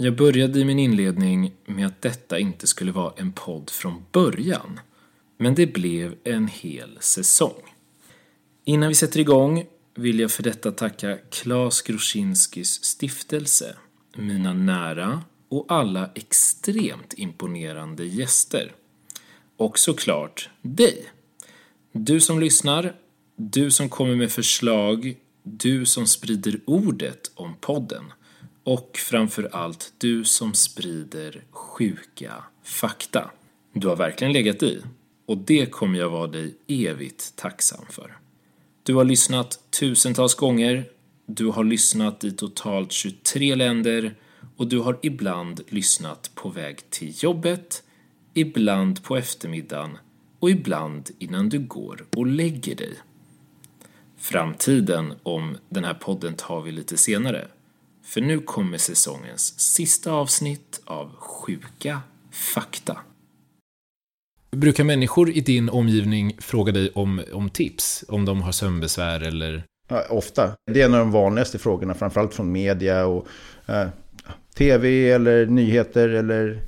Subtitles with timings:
[0.00, 4.80] Jag började i min inledning med att detta inte skulle vara en podd från början.
[5.38, 7.62] Men det blev en hel säsong.
[8.64, 9.64] Innan vi sätter igång
[9.94, 13.76] vill jag för detta tacka Klas Groszinskis stiftelse,
[14.16, 18.72] mina nära och alla extremt imponerande gäster.
[19.56, 21.06] Och såklart dig.
[21.92, 22.94] Du som lyssnar,
[23.36, 28.04] du som kommer med förslag, du som sprider ordet om podden
[28.68, 33.30] och framför allt du som sprider sjuka fakta.
[33.72, 34.82] Du har verkligen legat i
[35.26, 38.18] och det kommer jag vara dig evigt tacksam för.
[38.82, 40.84] Du har lyssnat tusentals gånger,
[41.26, 44.14] du har lyssnat i totalt 23 länder
[44.56, 47.82] och du har ibland lyssnat på väg till jobbet,
[48.34, 49.98] ibland på eftermiddagen
[50.38, 52.94] och ibland innan du går och lägger dig.
[54.16, 57.48] Framtiden om den här podden tar vi lite senare.
[58.08, 62.00] För nu kommer säsongens sista avsnitt av Sjuka
[62.30, 62.96] fakta.
[64.50, 68.04] Brukar människor i din omgivning fråga dig om, om tips?
[68.08, 69.64] Om de har sömnbesvär eller?
[69.88, 70.52] Ja, ofta.
[70.72, 73.26] Det är en av de vanligaste frågorna, framförallt från media och
[73.66, 73.88] eh,
[74.54, 76.62] tv eller nyheter eller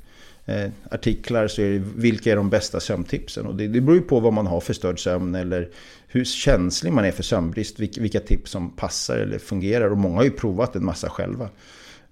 [0.45, 1.47] eh, artiklar.
[1.47, 3.45] Så är det, vilka är de bästa sömntipsen?
[3.45, 5.69] Och det, det beror ju på vad man har för störd sömn eller
[6.11, 7.79] hur känslig man är för sömnbrist.
[7.79, 9.91] Vilka, tips som passar eller fungerar.
[9.91, 11.49] Och många har ju provat en massa själva.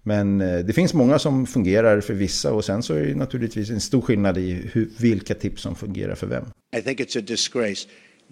[0.03, 3.69] Men eh, det finns många som fungerar för vissa och sen så är det naturligtvis
[3.69, 6.45] en stor skillnad i hur, vilka tips som fungerar för vem.
[6.78, 7.88] I think it's a disgrace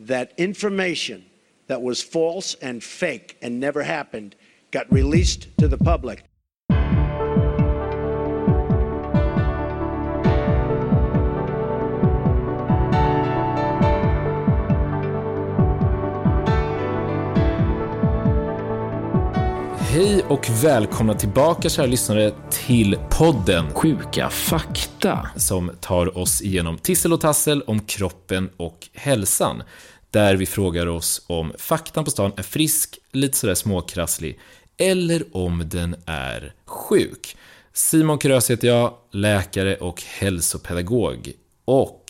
[0.08, 1.22] that information
[1.68, 4.36] that was false and fake and never happened
[4.72, 6.20] got released to the public.
[19.98, 27.14] Hej och välkomna tillbaka kära lyssnare till podden Sjuka fakta som tar oss igenom tissel
[27.14, 29.64] och tassel om kroppen och hälsan.
[30.12, 34.40] Där vi frågar oss om faktan på stan är frisk, lite sådär småkrasslig
[34.78, 37.38] eller om den är sjuk.
[37.74, 41.31] Simon Krös heter jag, läkare och hälsopedagog.
[41.66, 42.03] Och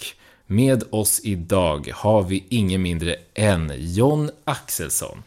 [0.48, 5.24] med oss idag har vi ingen mindre än John Axelsson.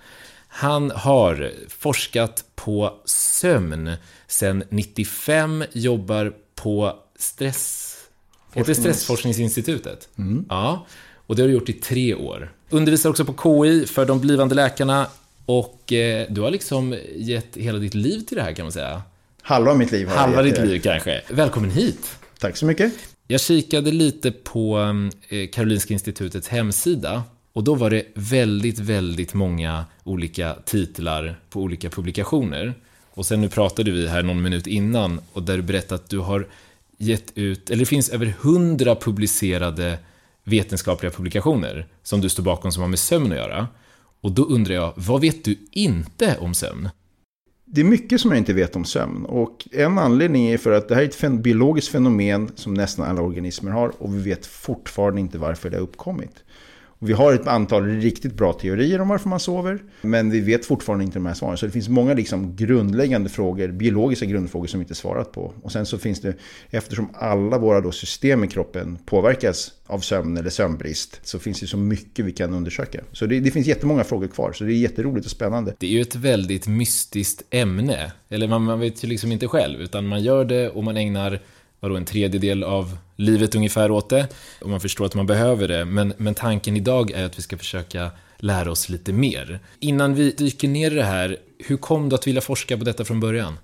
[0.53, 3.91] Han har forskat på sömn
[4.27, 7.97] sedan 95, jobbar på stress...
[8.53, 10.09] Heter Stressforskningsinstitutet?
[10.19, 10.45] Mm.
[10.49, 10.87] Ja,
[11.27, 12.53] och det har du gjort i tre år.
[12.71, 15.07] Undervisar också på KI för de blivande läkarna
[15.47, 19.03] och eh, du har liksom gett hela ditt liv till det här kan man säga.
[19.43, 21.23] Halva mitt liv har Halva ditt liv kanske.
[21.29, 22.17] Välkommen hit.
[22.39, 22.93] Tack så mycket.
[23.27, 24.79] Jag kikade lite på
[25.29, 27.23] eh, Karolinska Institutets hemsida
[27.53, 32.75] och då var det väldigt, väldigt många olika titlar på olika publikationer.
[33.11, 36.19] Och sen nu pratade vi här någon minut innan och där du berättade att du
[36.19, 36.49] har
[36.99, 39.99] gett ut, eller det finns över hundra publicerade
[40.45, 43.69] vetenskapliga publikationer som du står bakom som har med sömn att göra.
[44.21, 46.89] Och då undrar jag, vad vet du inte om sömn?
[47.65, 49.25] Det är mycket som jag inte vet om sömn.
[49.25, 53.23] Och en anledning är för att det här är ett biologiskt fenomen som nästan alla
[53.23, 53.93] organismer har.
[54.03, 56.45] Och vi vet fortfarande inte varför det har uppkommit.
[57.03, 61.05] Vi har ett antal riktigt bra teorier om varför man sover, men vi vet fortfarande
[61.05, 61.57] inte de här svaren.
[61.57, 65.53] Så det finns många liksom grundläggande frågor, biologiska grundfrågor som vi inte svarat på.
[65.63, 66.35] Och sen så finns det,
[66.71, 71.67] eftersom alla våra då system i kroppen påverkas av sömn eller sömnbrist, så finns det
[71.67, 73.01] så mycket vi kan undersöka.
[73.13, 75.75] Så det, det finns jättemånga frågor kvar, så det är jätteroligt och spännande.
[75.79, 79.81] Det är ju ett väldigt mystiskt ämne, eller man, man vet ju liksom inte själv,
[79.81, 81.41] utan man gör det och man ägnar
[81.81, 84.29] vadå, en tredjedel av livet ungefär åt det.
[84.61, 85.85] Och man förstår att man behöver det.
[85.85, 89.61] Men, men tanken idag är att vi ska försöka lära oss lite mer.
[89.81, 93.05] Innan vi dyker ner i det här, hur kom du att vilja forska på detta
[93.05, 93.59] från början?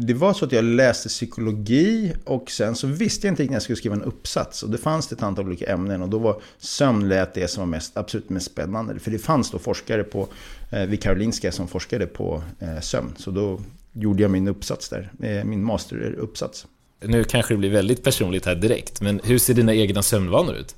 [0.00, 3.56] Det var så att jag läste psykologi och sen så visste jag inte riktigt när
[3.56, 4.62] jag skulle skriva en uppsats.
[4.62, 7.66] Och det fanns ett antal olika ämnen och då var sömn lät det som var
[7.66, 8.98] mest, absolut mest spännande.
[8.98, 10.28] För det fanns då forskare på,
[10.70, 13.14] eh, vid Karolinska som forskade på eh, sömn.
[13.16, 13.60] Så då
[13.92, 16.66] gjorde jag min uppsats där, eh, min masteruppsats.
[17.00, 20.76] Nu kanske det blir väldigt personligt här direkt, men hur ser dina egna sömnvanor ut?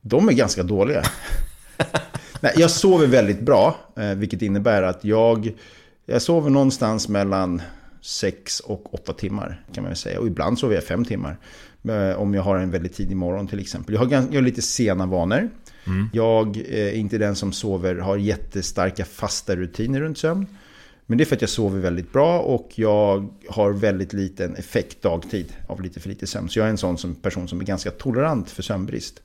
[0.00, 1.02] De är ganska dåliga.
[2.40, 5.52] Nej, jag sover väldigt bra, eh, vilket innebär att jag,
[6.06, 7.62] jag sover någonstans mellan
[8.00, 10.20] 6 och 8 timmar kan man väl säga.
[10.20, 11.38] Och ibland sover jag 5 timmar.
[11.88, 13.94] Eh, om jag har en väldigt tidig morgon till exempel.
[13.94, 15.50] Jag har, jag har lite sena vanor.
[15.86, 16.08] Mm.
[16.12, 20.46] Jag är inte den som sover, har jättestarka fasta rutiner runt sömn.
[21.12, 25.02] Men det är för att jag sover väldigt bra och jag har väldigt liten effekt
[25.02, 26.48] dagtid av lite för lite sömn.
[26.48, 29.22] Så jag är en sån som person som är ganska tolerant för sömnbrist.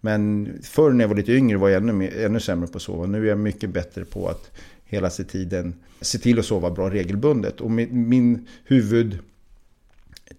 [0.00, 3.06] Men förr när jag var lite yngre var jag ännu, ännu sämre på att sova.
[3.06, 4.50] Nu är jag mycket bättre på att
[4.84, 7.60] hela tiden se till att sova bra regelbundet.
[7.60, 9.18] Och min, min huvud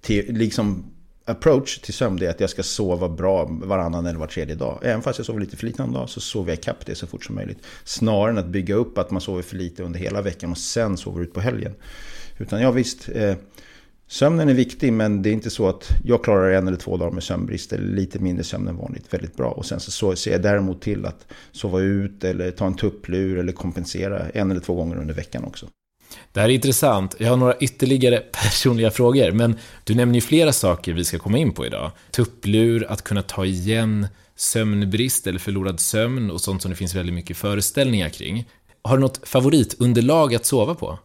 [0.01, 0.84] Te, liksom
[1.25, 4.80] approach till sömn är att jag ska sova bra varannan eller var tredje dag.
[4.81, 7.08] Även fast jag sover lite för lite någon dag så sover jag ikapp det så
[7.08, 7.58] fort som möjligt.
[7.84, 10.98] Snarare än att bygga upp att man sover för lite under hela veckan och sen
[10.98, 11.75] sover ut på helgen.
[12.38, 13.36] Utan ja visst, eh,
[14.08, 17.12] sömnen är viktig men det är inte så att jag klarar en eller två dagar
[17.12, 19.52] med sömnbrist eller lite mindre sömn än vanligt väldigt bra.
[19.52, 23.52] Och sen så ser jag däremot till att sova ut eller ta en tupplur eller
[23.52, 25.68] kompensera en eller två gånger under veckan också.
[26.31, 27.15] Det här är intressant.
[27.18, 31.38] Jag har några ytterligare personliga frågor, men du nämner ju flera saker vi ska komma
[31.38, 31.92] in på idag.
[32.12, 37.15] Tupplur, att kunna ta igen sömnbrist eller förlorad sömn och sånt som det finns väldigt
[37.15, 38.50] mycket föreställningar kring.
[38.81, 41.00] Har du något favoritunderlag att sova på?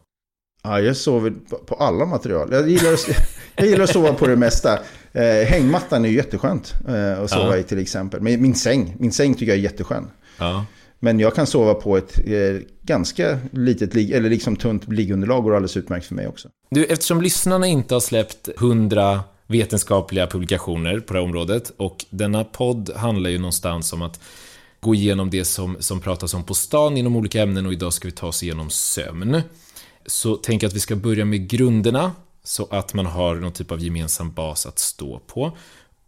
[0.62, 1.32] Ja, jag sover
[1.66, 2.48] på alla material.
[2.52, 3.08] Jag gillar att,
[3.56, 4.78] jag gillar att sova på det mesta.
[5.12, 7.56] Eh, hängmattan är ju jätteskönt eh, att sova ja.
[7.56, 8.20] i till exempel.
[8.20, 10.10] Men min säng, min säng tycker jag är jätteskön.
[10.38, 10.64] Ja.
[11.00, 15.76] Men jag kan sova på ett eh, ganska litet, eller liksom tunt liggunderlag går alldeles
[15.76, 16.48] utmärkt för mig också.
[16.70, 22.44] Du, eftersom lyssnarna inte har släppt hundra vetenskapliga publikationer på det här området och denna
[22.44, 24.20] podd handlar ju någonstans om att
[24.80, 28.08] gå igenom det som, som pratas om på stan inom olika ämnen och idag ska
[28.08, 29.42] vi ta oss igenom sömn.
[30.06, 32.12] Så tänk att vi ska börja med grunderna
[32.44, 35.56] så att man har någon typ av gemensam bas att stå på.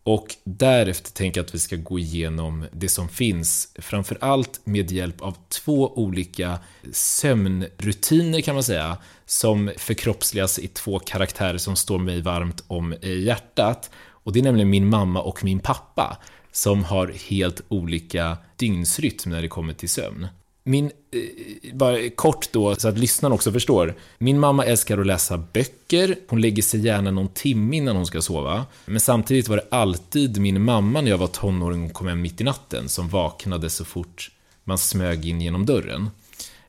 [0.03, 4.91] Och därefter tänker jag att vi ska gå igenom det som finns, framför allt med
[4.91, 6.59] hjälp av två olika
[6.93, 13.91] sömnrutiner kan man säga, som förkroppsligas i två karaktärer som står mig varmt om hjärtat.
[13.97, 16.19] Och det är nämligen min mamma och min pappa,
[16.53, 20.27] som har helt olika dygnsrytm när det kommer till sömn.
[20.71, 23.95] Min, eh, bara kort då, så att lyssnarna också förstår.
[24.19, 28.23] Min mamma älskar att läsa böcker, hon lägger sig gärna någon timme innan hon ska
[28.23, 28.67] sova.
[28.87, 32.41] Men samtidigt var det alltid min mamma när jag var tonåring och kom hem mitt
[32.41, 34.31] i natten som vaknade så fort
[34.65, 36.11] man smög in genom dörren.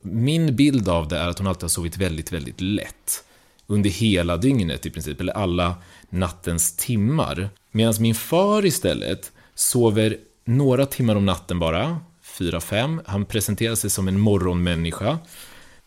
[0.01, 3.24] Min bild av det är att hon alltid har sovit väldigt, väldigt lätt.
[3.68, 5.75] Under hela dygnet i princip, eller alla
[6.09, 7.50] nattens timmar.
[7.71, 12.00] Medan min far istället sover några timmar om natten bara,
[12.38, 13.01] 4-5.
[13.06, 15.18] Han presenterar sig som en morgonmänniska.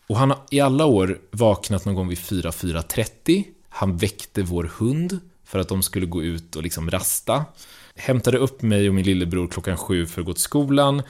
[0.07, 3.43] Och han har i alla år vaknat någon gång vid 4-4.30.
[3.69, 7.45] Han väckte vår hund för att de skulle gå ut och liksom rasta.
[7.95, 11.01] Hämtade upp mig och min lillebror klockan sju för att gå till skolan.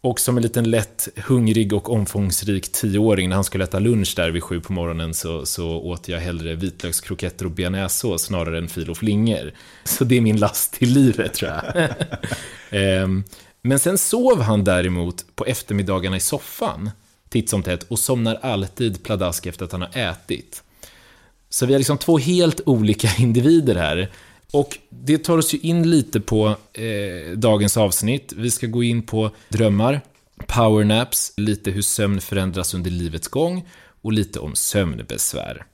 [0.00, 4.30] Och som en liten lätt hungrig och omfångsrik tioåring när han skulle äta lunch där
[4.30, 8.90] vid sju på morgonen så, så åt jag hellre vitlökskroketter och bearnaisesås snarare än fil
[8.90, 9.52] och flingor.
[9.84, 11.88] Så det är min last till livet tror jag.
[12.70, 13.24] ehm,
[13.66, 16.90] men sen sov han däremot på eftermiddagarna i soffan,
[17.28, 20.62] titt som tätt, och somnar alltid pladask efter att han har ätit.
[21.48, 24.10] Så vi har liksom två helt olika individer här.
[24.52, 28.32] Och det tar oss ju in lite på eh, dagens avsnitt.
[28.36, 30.00] Vi ska gå in på drömmar,
[30.46, 33.68] powernaps, lite hur sömn förändras under livets gång
[34.02, 35.64] och lite om sömnbesvär.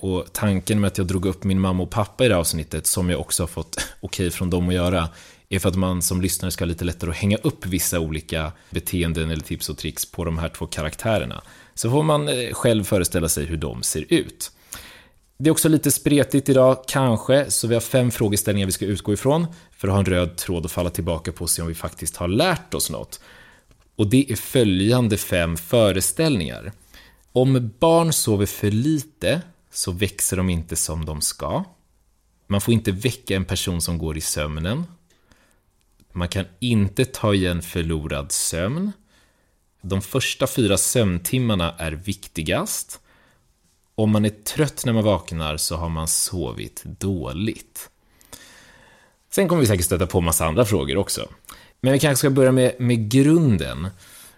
[0.00, 2.86] Och tanken med att jag drog upp min mamma och pappa i det här avsnittet,
[2.86, 5.08] som jag också har fått okej okay från dem att göra,
[5.52, 8.52] är för att man som lyssnare ska ha lite lättare att hänga upp vissa olika
[8.70, 11.42] beteenden eller tips och tricks på de här två karaktärerna.
[11.74, 14.50] Så får man eh, själv föreställa sig hur de ser ut.
[15.38, 19.12] Det är också lite spretigt idag, kanske, så vi har fem frågeställningar vi ska utgå
[19.12, 21.74] ifrån för att ha en röd tråd att falla tillbaka på och se om vi
[21.74, 23.20] faktiskt har lärt oss något.
[23.96, 26.72] Och det är följande fem föreställningar.
[27.32, 31.64] Om barn sover för lite så växer de inte som de ska.
[32.46, 34.84] Man får inte väcka en person som går i sömnen.
[36.12, 38.92] Man kan inte ta igen förlorad sömn.
[39.82, 43.00] De första fyra sömntimmarna är viktigast.
[43.94, 47.90] Om man är trött när man vaknar så har man sovit dåligt.
[49.30, 51.28] Sen kommer vi säkert stöta på massa andra frågor också.
[51.80, 53.88] Men vi kanske ska börja med, med grunden.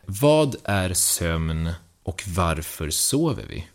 [0.06, 1.70] Vad är sömn
[2.02, 3.66] och varför sover vi?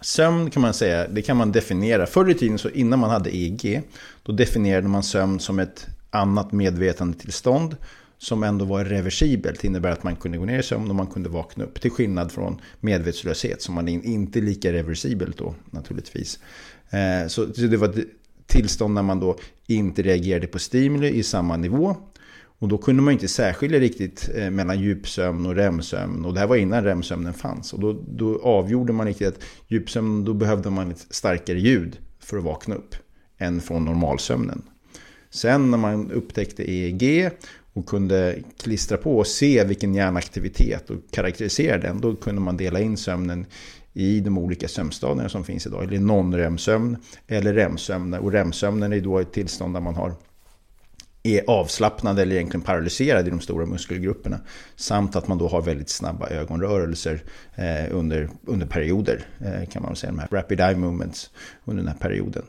[0.00, 2.06] Sömn kan man säga, det kan man definiera.
[2.06, 3.82] Förr i tiden, så innan man hade EEG,
[4.22, 7.76] då definierade man sömn som ett annat medvetandetillstånd
[8.18, 9.60] som ändå var reversibelt.
[9.60, 11.80] Det innebär att man kunde gå ner i sömn och man kunde vakna upp.
[11.80, 16.38] Till skillnad från medvetslöshet som man inte är lika reversibelt då naturligtvis.
[16.90, 18.06] Eh, så det var ett
[18.46, 19.36] tillstånd när man då
[19.66, 21.96] inte reagerade på stimuli i samma nivå.
[22.60, 26.24] Och då kunde man inte särskilja riktigt eh, mellan djupsömn och REM-sömn.
[26.24, 27.72] Och det här var innan REM-sömnen fanns.
[27.72, 32.36] Och då, då avgjorde man riktigt att djupsömn, då behövde man ett starkare ljud för
[32.36, 32.94] att vakna upp.
[33.38, 34.62] Än från normalsömnen.
[35.30, 37.30] Sen när man upptäckte EEG
[37.72, 42.80] och kunde klistra på och se vilken hjärnaktivitet och karaktärisera den, då kunde man dela
[42.80, 43.46] in sömnen
[43.92, 45.84] i de olika sömnstadierna som finns idag.
[45.84, 48.14] Eller non-REM-sömn eller REM-sömn.
[48.14, 50.14] Och REM-sömnen är då ett tillstånd där man har
[51.22, 54.40] är avslappnad eller egentligen paralyserad i de stora muskelgrupperna.
[54.76, 57.22] Samt att man då har väldigt snabba ögonrörelser
[57.54, 61.30] eh, under, under perioder, eh, kan man säga, de här rapid eye movements
[61.64, 62.42] under den här perioden.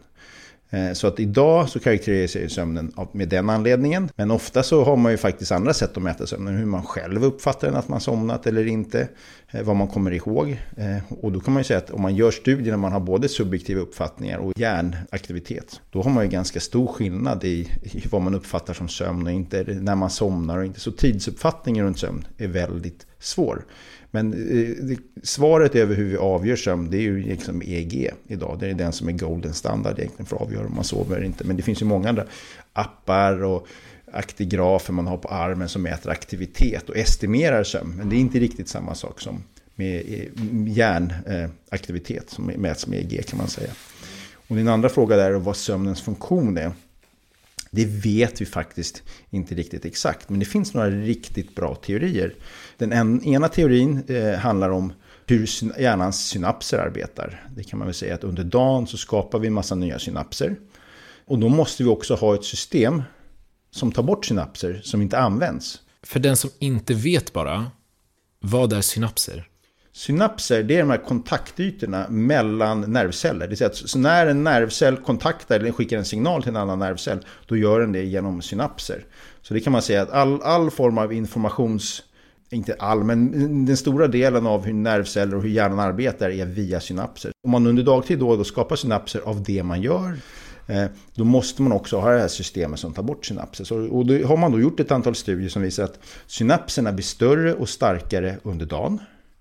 [0.69, 4.09] Eh, så att idag så karaktäriserar sömnen med den anledningen.
[4.15, 6.57] Men ofta så har man ju faktiskt andra sätt att mäta sömnen.
[6.57, 9.07] Hur man själv uppfattar den, att man somnat eller inte.
[9.51, 10.61] Eh, vad man kommer ihåg.
[10.77, 12.99] Eh, och då kan man ju säga att om man gör studier när man har
[12.99, 15.81] både subjektiva uppfattningar och hjärnaktivitet.
[15.89, 19.33] Då har man ju ganska stor skillnad i, i vad man uppfattar som sömn och
[19.33, 20.79] inte när man somnar och inte.
[20.79, 23.65] Så tidsuppfattningen runt sömn är väldigt svår.
[24.11, 28.57] Men eh, svaret över hur vi avgör sömn, det är ju liksom EG idag.
[28.59, 31.25] Det är den som är golden standard egentligen för att avgöra om man sover eller
[31.25, 31.43] inte.
[31.43, 32.25] Men det finns ju många andra
[32.73, 33.67] appar och
[34.11, 37.93] aktigrafer man har på armen som mäter aktivitet och estimerar sömn.
[37.97, 39.43] Men det är inte riktigt samma sak som
[39.75, 43.71] med eh, hjärnaktivitet som mäts med EG kan man säga.
[44.33, 46.71] Och din andra fråga där är vad sömnens funktion är.
[47.71, 52.33] Det vet vi faktiskt inte riktigt exakt, men det finns några riktigt bra teorier.
[52.79, 54.93] Den en, ena teorin eh, handlar om
[55.25, 55.49] hur
[55.81, 57.43] hjärnans synapser arbetar.
[57.55, 60.55] Det kan man väl säga att under dagen så skapar vi en massa nya synapser.
[61.25, 63.01] Och då måste vi också ha ett system
[63.71, 65.81] som tar bort synapser som inte används.
[66.03, 67.71] För den som inte vet bara,
[68.39, 69.47] vad är synapser?
[69.91, 73.39] Synapser, det är de här kontaktytorna mellan nervceller.
[73.39, 76.79] Det vill säga att när en nervcell kontaktar eller skickar en signal till en annan
[76.79, 79.05] nervcell, då gör den det genom synapser.
[79.41, 82.03] Så det kan man säga att all, all form av informations...
[82.51, 86.79] Inte all, men den stora delen av hur nervceller och hur hjärnan arbetar är via
[86.79, 87.31] synapser.
[87.43, 90.19] Om man under dagtid då, då skapar synapser av det man gör,
[90.67, 93.63] eh, då måste man också ha det här systemet som tar bort synapser.
[93.63, 97.03] Så, och då har man då gjort ett antal studier som visar att synapserna blir
[97.03, 98.99] större och starkare under dagen.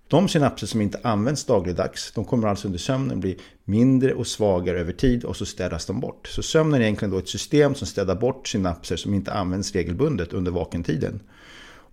[0.09, 4.81] De synapser som inte används dagligdags, de kommer alltså under sömnen bli mindre och svagare
[4.81, 6.29] över tid och så städas de bort.
[6.29, 10.33] Så sömnen är egentligen då ett system som städar bort synapser som inte används regelbundet
[10.33, 11.21] under vakentiden.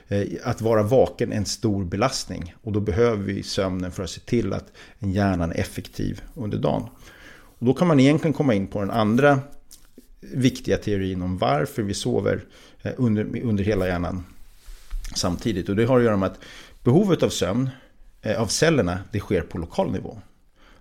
[0.08, 4.10] Eh, att vara vaken är en stor belastning och då behöver vi sömnen för att
[4.10, 6.84] se till att hjärnan är effektiv under dagen.
[7.60, 9.40] Och då kan man egentligen komma in på den andra
[10.20, 12.44] viktiga teorin om varför vi sover
[12.82, 14.24] eh, under, under hela hjärnan
[15.16, 15.70] samtidigt.
[15.70, 16.40] Och det har att göra med att
[16.84, 17.70] behovet av sömn
[18.22, 20.22] eh, av cellerna, det sker på lokal nivå.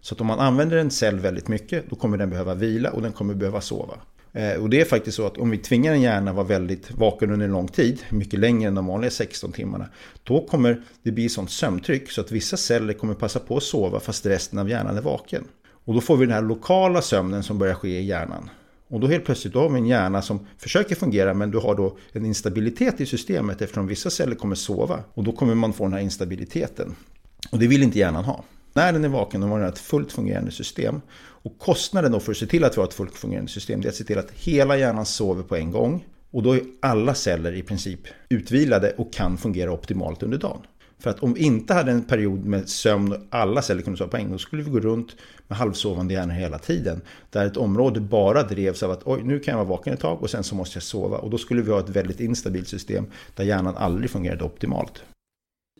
[0.00, 3.02] Så att om man använder en cell väldigt mycket, då kommer den behöva vila och
[3.02, 3.94] den kommer behöva sova.
[4.34, 6.90] Eh, och det är faktiskt så att om vi tvingar en hjärna att vara väldigt
[6.90, 9.88] vaken under en lång tid, mycket längre än de vanliga 16 timmarna,
[10.22, 14.00] då kommer det bli sånt sömntryck så att vissa celler kommer passa på att sova
[14.00, 15.44] fast resten av hjärnan är vaken.
[15.84, 18.50] Och då får vi den här lokala sömnen som börjar ske i hjärnan.
[18.88, 21.74] Och då helt plötsligt då har vi en hjärna som försöker fungera men du har
[21.74, 25.00] då en instabilitet i systemet eftersom vissa celler kommer sova.
[25.14, 26.94] Och då kommer man få den här instabiliteten.
[27.50, 28.44] Och det vill inte hjärnan ha.
[28.72, 31.00] När den är vaken har den ett fullt fungerande system.
[31.44, 33.86] Och kostnaden då för att se till att vi har ett fullt fungerande system det
[33.86, 36.04] är att se till att hela hjärnan sover på en gång.
[36.30, 40.60] Och då är alla celler i princip utvilade och kan fungera optimalt under dagen.
[40.98, 44.10] För att om vi inte hade en period med sömn och alla celler kunde sova
[44.10, 45.16] på en gång, då skulle vi gå runt
[45.48, 47.00] med halvsovande hjärnor hela tiden.
[47.30, 50.22] Där ett område bara drevs av att oj, nu kan jag vara vaken ett tag
[50.22, 51.18] och sen så måste jag sova.
[51.18, 55.02] Och då skulle vi ha ett väldigt instabilt system där hjärnan aldrig fungerade optimalt.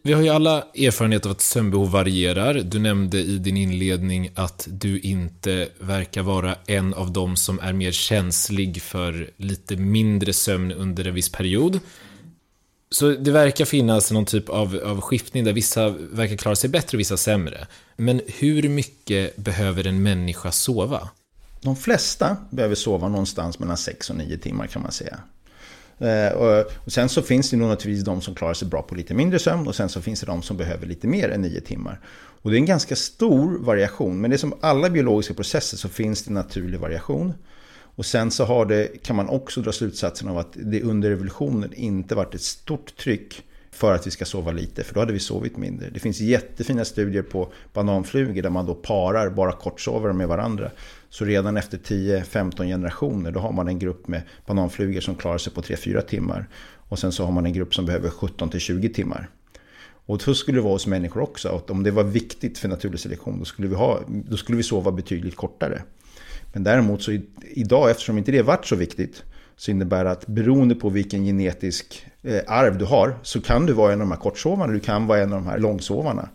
[0.07, 2.55] Vi har ju alla erfarenhet av att sömnbehov varierar.
[2.55, 7.73] Du nämnde i din inledning att du inte verkar vara en av dem som är
[7.73, 11.81] mer känslig för lite mindre sömn under en viss period.
[12.91, 16.97] Så det verkar finnas någon typ av, av skiftning där vissa verkar klara sig bättre
[16.97, 17.67] och vissa sämre.
[17.97, 21.09] Men hur mycket behöver en människa sova?
[21.61, 25.21] De flesta behöver sova någonstans mellan 6 och 9 timmar kan man säga.
[25.99, 26.33] Eh,
[26.85, 29.39] och sen så finns det nog naturligtvis de som klarar sig bra på lite mindre
[29.39, 32.01] sömn och sen så finns det de som behöver lite mer än nio timmar.
[32.43, 35.89] Och det är en ganska stor variation, men det är som alla biologiska processer så
[35.89, 37.33] finns det naturlig variation.
[37.97, 41.75] Och sen så har det, kan man också dra slutsatsen av att det under revolutionen
[41.75, 45.19] inte varit ett stort tryck för att vi ska sova lite, för då hade vi
[45.19, 45.91] sovit mindre.
[45.91, 50.71] Det finns jättefina studier på bananflugor där man då parar bara kortsovare med varandra.
[51.15, 55.53] Så redan efter 10-15 generationer då har man en grupp med bananflugor som klarar sig
[55.53, 56.49] på 3-4 timmar.
[56.89, 59.29] Och sen så har man en grupp som behöver 17-20 timmar.
[60.07, 61.49] Och så skulle det vara hos människor också.
[61.49, 64.63] Att om det var viktigt för naturlig selektion då skulle vi, ha, då skulle vi
[64.63, 65.83] sova betydligt kortare.
[66.53, 69.23] Men däremot så idag, eftersom inte det varit så viktigt,
[69.57, 73.73] så innebär det att beroende på vilken genetisk eh, arv du har så kan du
[73.73, 76.29] vara en av de här kortsovarna, du kan vara en av de här långsovarna.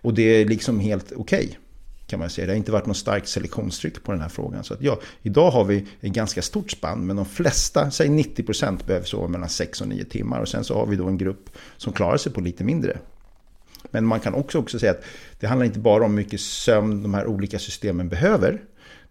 [0.00, 1.44] Och det är liksom helt okej.
[1.44, 1.56] Okay
[2.06, 2.46] kan man säga.
[2.46, 4.64] Det har inte varit något starkt selektionstryck på den här frågan.
[4.64, 8.86] Så att ja, idag har vi ett ganska stort spann, men de flesta, säg 90%
[8.86, 10.40] behöver sova mellan 6 och 9 timmar.
[10.40, 12.98] Och sen så har vi då en grupp som klarar sig på lite mindre.
[13.90, 15.04] Men man kan också, också säga att
[15.40, 18.62] det handlar inte bara om hur mycket sömn de här olika systemen behöver.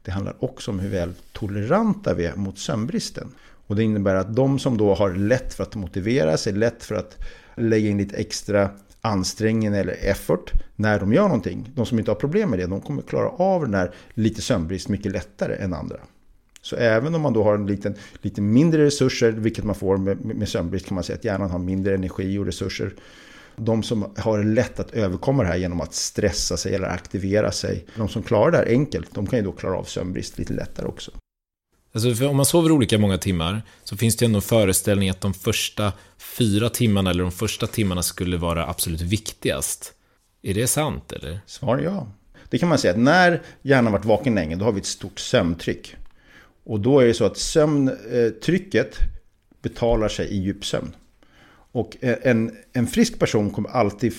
[0.01, 3.31] Det handlar också om hur väl toleranta vi är mot sömnbristen.
[3.67, 6.95] Och det innebär att de som då har lätt för att motivera sig, lätt för
[6.95, 7.17] att
[7.57, 8.69] lägga in lite extra
[9.03, 11.72] ansträngning eller effort när de gör någonting.
[11.75, 14.89] De som inte har problem med det, de kommer klara av den här lite sömnbrist
[14.89, 15.98] mycket lättare än andra.
[16.62, 20.25] Så även om man då har en liten, lite mindre resurser, vilket man får med,
[20.25, 22.93] med sömnbrist kan man säga att hjärnan har mindre energi och resurser.
[23.55, 27.86] De som har lätt att överkomma det här genom att stressa sig eller aktivera sig.
[27.95, 30.88] De som klarar det här enkelt, de kan ju då klara av sömnbrist lite lättare
[30.88, 31.12] också.
[31.93, 35.33] Alltså om man sover olika många timmar så finns det ändå en föreställning att de
[35.33, 35.93] första
[36.38, 39.93] fyra timmarna eller de första timmarna skulle vara absolut viktigast.
[40.41, 41.39] Är det sant eller?
[41.45, 42.07] Svar ja.
[42.50, 45.19] Det kan man säga att när hjärnan varit vaken länge då har vi ett stort
[45.19, 45.95] sömntryck.
[46.63, 48.97] Och då är det så att sömntrycket
[49.62, 50.95] betalar sig i djupsömn.
[51.71, 54.13] Och en, en frisk person kommer alltid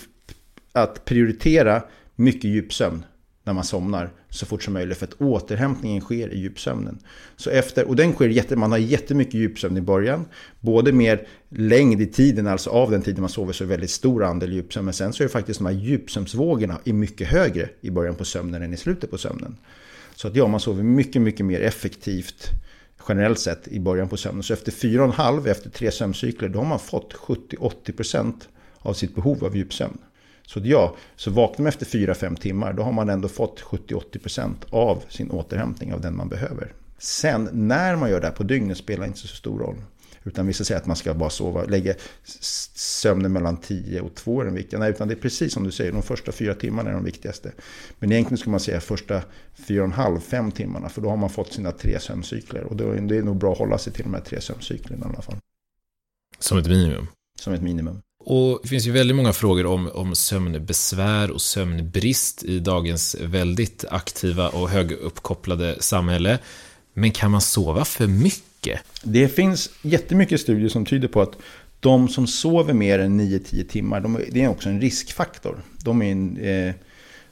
[0.73, 1.83] att prioritera
[2.17, 3.05] mycket djupsömn
[3.45, 6.99] när man somnar så fort som möjligt för att återhämtningen sker i djupsömnen.
[7.37, 10.25] Så efter, och den sker jätte, man har jättemycket djupsömn i början.
[10.61, 13.91] Både mer längd i tiden, alltså av den tiden man sover så är det väldigt
[13.91, 14.85] stor andel djupsömn.
[14.85, 18.25] Men sen så är det faktiskt de här djupsömnsvågorna är mycket högre i början på
[18.25, 19.57] sömnen än i slutet på sömnen.
[20.15, 22.51] Så att ja, man sover mycket, mycket mer effektivt
[23.09, 24.43] generellt sett i början på sömnen.
[24.43, 28.35] Så efter 4,5, efter tre sömncykler, då har man fått 70-80%
[28.79, 29.99] av sitt behov av djupsömn.
[30.47, 35.03] Så ja, så vaknar man efter 4-5 timmar, då har man ändå fått 70-80% av
[35.09, 36.73] sin återhämtning av den man behöver.
[36.99, 39.77] Sen när man gör det här på dygnet spelar inte så stor roll.
[40.27, 41.95] Utan vissa säger att man ska bara sova, lägga
[42.75, 44.81] sömnen mellan 10 och 2 är den viktiga.
[44.81, 47.53] Nej, utan det är precis som du säger, de första fyra timmarna är de viktigaste.
[47.99, 49.23] Men egentligen skulle man säga första
[49.57, 52.65] 4,5-5 timmarna, för då har man fått sina tre sömncykler.
[52.65, 55.09] Och då är det nog bra att hålla sig till de här tre sömncyklerna i
[55.09, 55.37] alla fall.
[56.39, 57.07] Som ett minimum?
[57.41, 58.03] Som ett minimum.
[58.27, 63.85] Och det finns ju väldigt många frågor om, om sömnbesvär och sömnbrist i dagens väldigt
[63.91, 66.39] aktiva och höguppkopplade samhälle.
[66.95, 68.81] Men kan man sova för mycket?
[69.03, 71.37] Det finns jättemycket studier som tyder på att
[71.81, 75.63] de som sover mer än 9-10 timmar, de, det är också en riskfaktor.
[75.85, 76.75] De, är en, eh,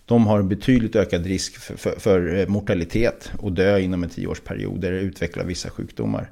[0.05, 4.85] de har betydligt ökad risk för, för, för eh, mortalitet och dö inom en tioårsperiod
[4.85, 6.31] eller utveckla vissa sjukdomar.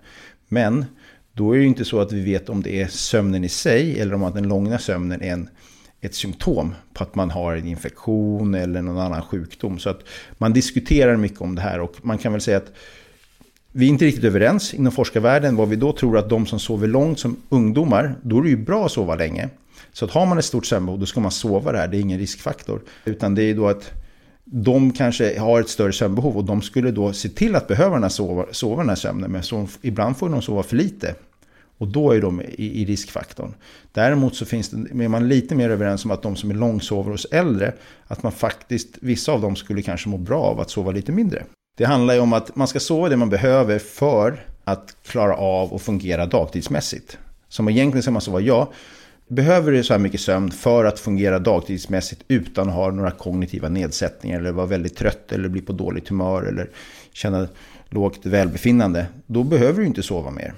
[0.48, 0.84] Men
[1.32, 4.00] då är det ju inte så att vi vet om det är sömnen i sig
[4.00, 5.48] eller om att den långa sömnen är en,
[6.00, 9.78] ett symptom på att man har en infektion eller någon annan sjukdom.
[9.78, 10.00] Så att
[10.38, 12.72] man diskuterar mycket om det här och man kan väl säga att
[13.72, 16.88] vi är inte riktigt överens inom forskarvärlden vad vi då tror att de som sover
[16.88, 19.48] långt som ungdomar, då är det ju bra att sova länge.
[19.92, 22.18] Så att har man ett stort sömnbehov, då ska man sova där, det är ingen
[22.18, 22.80] riskfaktor.
[23.04, 23.92] Utan det är då att
[24.52, 28.46] de kanske har ett större sömnbehov och de skulle då se till att behöva sova,
[28.50, 29.30] sova den här sömnen.
[29.30, 31.14] Men så, ibland får de sova för lite.
[31.78, 33.54] Och då är de i, i riskfaktorn.
[33.92, 37.12] Däremot så finns det, är man lite mer överens om att de som är långsovare
[37.12, 37.74] hos äldre,
[38.06, 41.44] att man faktiskt, vissa av dem skulle kanske må bra av att sova lite mindre.
[41.76, 45.72] Det handlar ju om att man ska sova det man behöver för att klara av
[45.72, 47.18] och fungera dagtidsmässigt.
[47.48, 48.72] Som egentligen ska man sova, ja,
[49.30, 53.68] behöver du så här mycket sömn för att fungera dagtidsmässigt utan att ha några kognitiva
[53.68, 56.70] nedsättningar eller vara väldigt trött eller bli på dåligt humör eller
[57.12, 57.48] känna
[57.88, 60.54] lågt välbefinnande, då behöver du inte sova mer.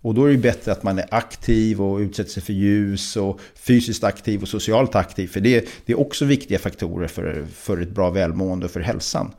[0.00, 3.40] Och då är det bättre att man är aktiv och utsätter sig för ljus och
[3.54, 5.28] fysiskt aktiv och socialt aktiv.
[5.28, 9.32] För det, det är också viktiga faktorer för, för ett bra välmående och för hälsan.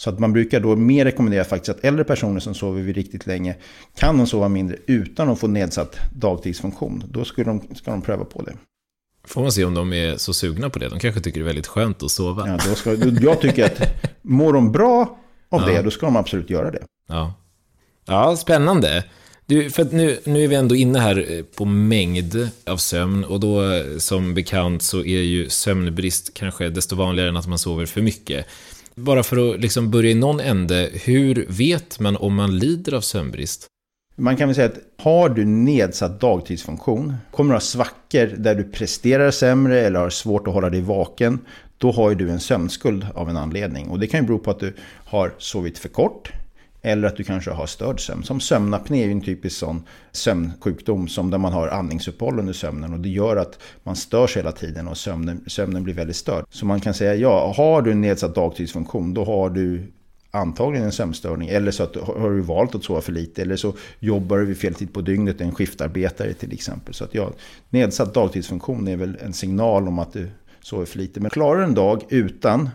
[0.00, 3.26] Så att man brukar då mer rekommendera faktiskt att äldre personer som sover vid riktigt
[3.26, 3.56] länge
[3.96, 7.04] kan de sova mindre utan att få nedsatt dagtidsfunktion.
[7.08, 8.52] Då skulle de, ska de pröva på det.
[9.24, 10.88] Får man se om de är så sugna på det.
[10.88, 12.48] De kanske tycker det är väldigt skönt att sova.
[12.48, 13.80] Ja, då ska, jag tycker att
[14.22, 15.66] mår de bra av ja.
[15.66, 16.82] det, då ska de absolut göra det.
[17.08, 17.34] Ja,
[18.06, 19.04] ja spännande.
[19.46, 23.40] Du, för nu, nu är vi ändå inne här eh, på mängd av sömn och
[23.40, 27.86] då eh, som bekant så är ju sömnbrist kanske desto vanligare än att man sover
[27.86, 28.46] för mycket.
[29.00, 33.00] Bara för att liksom börja i någon ände, hur vet man om man lider av
[33.00, 33.66] sömnbrist?
[34.16, 38.64] Man kan väl säga att har du nedsatt dagtidsfunktion, kommer du ha svackor där du
[38.64, 41.38] presterar sämre eller har svårt att hålla dig vaken,
[41.78, 43.88] då har ju du en sömnskuld av en anledning.
[43.88, 46.32] Och det kan ju bero på att du har sovit för kort,
[46.82, 48.22] eller att du kanske har störd sömn.
[48.22, 52.92] Som sömnapné är ju en typisk sån sömnsjukdom som där man har andningsuppehåll under sömnen.
[52.92, 56.44] Och det gör att man störs hela tiden och sömnen, sömnen blir väldigt störd.
[56.50, 59.92] Så man kan säga, ja, har du en nedsatt dagtidsfunktion då har du
[60.30, 61.48] antagligen en sömnstörning.
[61.48, 63.42] Eller så att, har du valt att sova för lite.
[63.42, 66.94] Eller så jobbar du vid fel tid på dygnet, en skiftarbetare till exempel.
[66.94, 67.30] Så att ja,
[67.70, 71.20] nedsatt dagtidsfunktion är väl en signal om att du sover för lite.
[71.20, 72.70] Men klarar du en dag utan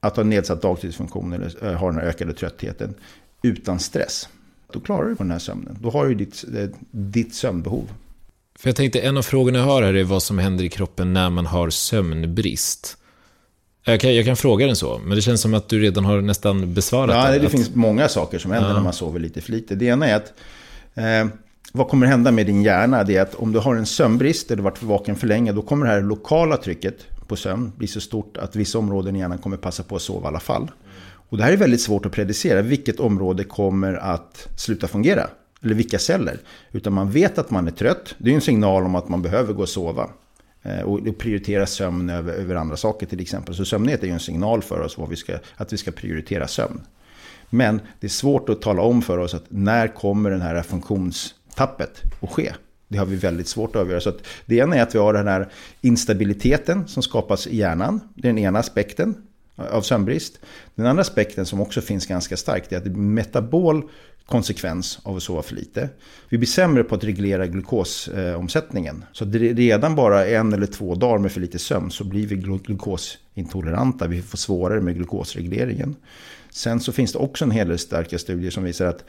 [0.00, 2.94] att ha nedsatt dagtidsfunktion eller eh, har ha den här ökade tröttheten
[3.44, 4.28] utan stress.
[4.72, 5.78] Då klarar du på den här sömnen.
[5.80, 7.90] Då har du ditt, eh, ditt sömnbehov.
[8.58, 11.12] För jag tänkte, en av frågorna jag har här är vad som händer i kroppen
[11.12, 12.96] när man har sömnbrist.
[13.84, 16.20] Jag kan, jag kan fråga den så, men det känns som att du redan har
[16.20, 17.38] nästan besvarat ja, det.
[17.38, 17.52] Det att...
[17.52, 18.74] finns många saker som händer ja.
[18.74, 19.74] när man sover lite för lite.
[19.74, 20.32] Det ena är att
[20.94, 21.26] eh,
[21.72, 23.04] vad kommer hända med din hjärna?
[23.04, 25.86] Det är att om du har en sömnbrist eller varit vaken för länge, då kommer
[25.86, 29.56] det här lokala trycket på sömn bli så stort att vissa områden i hjärnan kommer
[29.56, 30.70] passa på att sova i alla fall.
[31.28, 32.62] Och det här är väldigt svårt att predicera.
[32.62, 35.28] Vilket område kommer att sluta fungera?
[35.62, 36.38] Eller vilka celler?
[36.72, 38.14] Utan man vet att man är trött.
[38.18, 40.10] Det är en signal om att man behöver gå och sova.
[40.62, 43.54] Eh, och prioritera sömn över, över andra saker till exempel.
[43.54, 46.48] Så sömnighet är ju en signal för oss vad vi ska, att vi ska prioritera
[46.48, 46.80] sömn.
[47.50, 52.02] Men det är svårt att tala om för oss att när kommer den här funktionstappet
[52.20, 52.52] att ske.
[52.88, 54.00] Det har vi väldigt svårt att avgöra.
[54.00, 55.48] Så att det ena är att vi har den här
[55.80, 58.00] instabiliteten som skapas i hjärnan.
[58.14, 59.14] Det är den ena aspekten
[59.56, 60.38] av sömnbrist.
[60.74, 63.88] Den andra aspekten som också finns ganska starkt är att det är metabol
[64.26, 65.88] konsekvens av att sova för lite.
[66.28, 69.04] Vi blir sämre på att reglera glukosomsättningen.
[69.12, 74.06] Så redan bara en eller två dagar med för lite sömn så blir vi glukosintoleranta.
[74.06, 75.96] Vi får svårare med glukosregleringen.
[76.50, 79.04] Sen så finns det också en hel del starka studier som visar att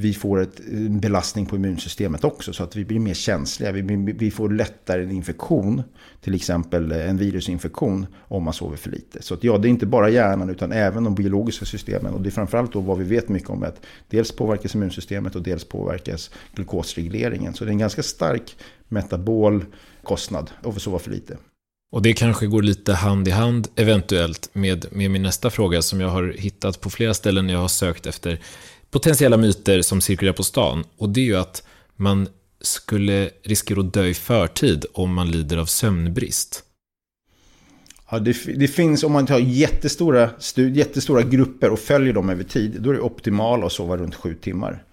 [0.00, 2.52] vi får ett, en belastning på immunsystemet också.
[2.52, 3.72] Så att vi blir mer känsliga.
[3.72, 3.82] Vi,
[4.18, 5.82] vi får lättare en infektion.
[6.20, 9.22] Till exempel en virusinfektion om man sover för lite.
[9.22, 12.14] Så att ja, det är inte bara hjärnan utan även de biologiska systemen.
[12.14, 13.62] Och det är framförallt då vad vi vet mycket om.
[13.62, 17.54] att Dels påverkas immunsystemet och dels påverkas glukosregleringen.
[17.54, 18.56] Så det är en ganska stark
[18.88, 19.64] metabol
[20.02, 21.36] kostnad att sova för lite.
[21.92, 26.00] Och det kanske går lite hand i hand eventuellt med, med min nästa fråga som
[26.00, 28.40] jag har hittat på flera ställen när jag har sökt efter
[28.90, 30.84] potentiella myter som cirkulerar på stan.
[30.96, 31.62] Och det är ju att
[31.96, 32.28] man
[32.60, 36.64] skulle riskera att dö i förtid om man lider av sömnbrist.
[38.10, 40.30] Ja, det, det, finns, om man tar jättestora,
[40.72, 44.34] jättestora grupper och följer dem över tid, då är det optimalt att sova runt sju
[44.34, 44.84] timmar.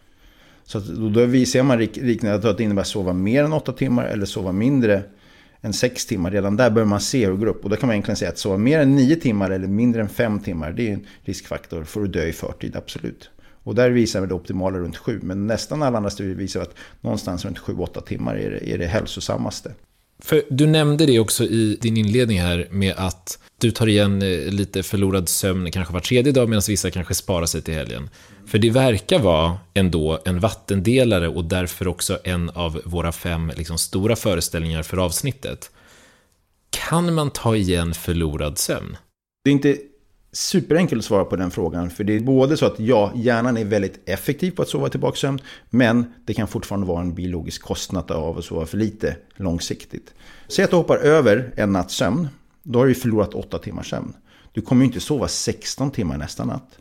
[0.63, 4.05] Så då, då visar man riktigt att det innebär att sova mer än åtta timmar
[4.05, 5.03] eller sova mindre
[5.61, 6.31] än sex timmar.
[6.31, 7.63] Redan där börjar man se hur det går upp.
[7.63, 10.09] Och då kan man egentligen säga att sova mer än nio timmar eller mindre än
[10.09, 13.29] fem timmar, det är en riskfaktor för att dö i förtid, absolut.
[13.67, 15.19] Och där visar vi det optimala runt 7.
[15.23, 18.85] Men nästan alla andra studier visar att någonstans runt 7-8 timmar är det, är det
[18.85, 19.73] hälsosammaste.
[20.19, 24.51] För du nämnde det också i din inledning här med att du tar igen eh,
[24.51, 28.09] lite förlorad sömn kanske var tredje dag medan vissa kanske sparar sig till helgen.
[28.45, 33.77] För det verkar vara ändå en vattendelare och därför också en av våra fem liksom,
[33.77, 35.71] stora föreställningar för avsnittet.
[36.69, 38.97] Kan man ta igen förlorad sömn?
[39.43, 39.77] Det är inte
[40.37, 41.89] superenkelt att svara på den frågan.
[41.89, 45.15] För det är både så att ja, hjärnan är väldigt effektiv på att sova tillbaka
[45.15, 45.39] sömn.
[45.69, 50.13] Men det kan fortfarande vara en biologisk kostnad av att sova för lite långsiktigt.
[50.47, 52.27] Säg att du hoppar över en natts sömn.
[52.63, 54.13] Då har du förlorat 8 timmars sömn.
[54.51, 56.77] Du kommer inte sova 16 timmar nästa natt.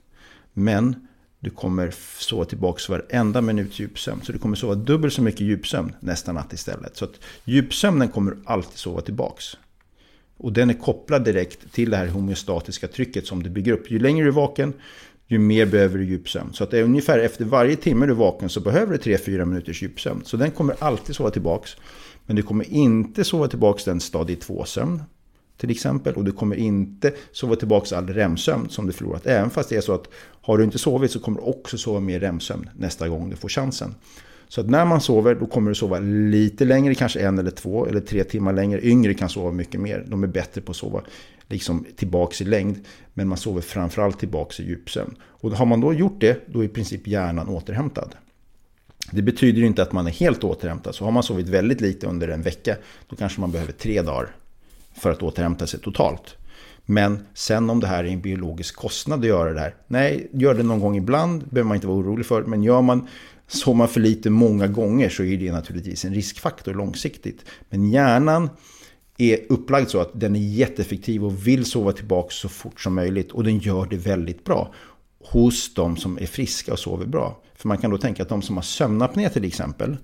[0.52, 1.06] Men
[1.40, 4.20] du kommer sova tillbaka varenda minut djupsömn.
[4.22, 6.96] Så du kommer sova dubbelt så mycket djupsömn nästa natt istället.
[6.96, 9.42] Så att djupsömnen kommer alltid sova tillbaka.
[10.38, 13.90] Och den är kopplad direkt till det här homeostatiska trycket som det bygger upp.
[13.90, 14.72] Ju längre du är vaken,
[15.26, 16.52] ju mer behöver du djupsömn.
[16.52, 19.44] Så att det är ungefär efter varje timme du är vaken så behöver du 3-4
[19.44, 20.22] minuters djupsömn.
[20.24, 21.76] Så den kommer alltid sova tillbaks.
[22.26, 25.02] Men du kommer inte sova tillbaks den stadie 2-sömn.
[25.56, 26.14] Till exempel.
[26.14, 29.26] Och du kommer inte sova tillbaks all REM-sömn som du förlorat.
[29.26, 30.08] Även fast det är så att
[30.40, 33.48] har du inte sovit så kommer du också sova mer REM-sömn nästa gång du får
[33.48, 33.94] chansen.
[34.48, 37.86] Så att när man sover då kommer du sova lite längre, kanske en eller två
[37.86, 38.86] eller tre timmar längre.
[38.86, 40.04] Yngre kan sova mycket mer.
[40.06, 41.02] De är bättre på att sova
[41.48, 42.76] liksom tillbaks i längd.
[43.14, 45.14] Men man sover framförallt tillbaks i djupsömn.
[45.22, 48.14] Och har man då gjort det, då är i princip hjärnan återhämtad.
[49.10, 50.94] Det betyder inte att man är helt återhämtad.
[50.94, 52.76] Så har man sovit väldigt lite under en vecka,
[53.08, 54.36] då kanske man behöver tre dagar
[54.94, 56.36] för att återhämta sig totalt.
[56.86, 59.74] Men sen om det här är en biologisk kostnad att göra det här.
[59.86, 62.42] Nej, gör det någon gång ibland, behöver man inte vara orolig för.
[62.42, 63.08] Men gör man
[63.46, 67.44] Sover man för lite många gånger så är det naturligtvis en riskfaktor långsiktigt.
[67.68, 68.50] Men hjärnan
[69.18, 73.32] är upplagd så att den är jätteeffektiv och vill sova tillbaka så fort som möjligt.
[73.32, 74.74] Och den gör det väldigt bra
[75.24, 77.42] hos de som är friska och sover bra.
[77.54, 79.96] För man kan då tänka att de som har sömnapné till exempel,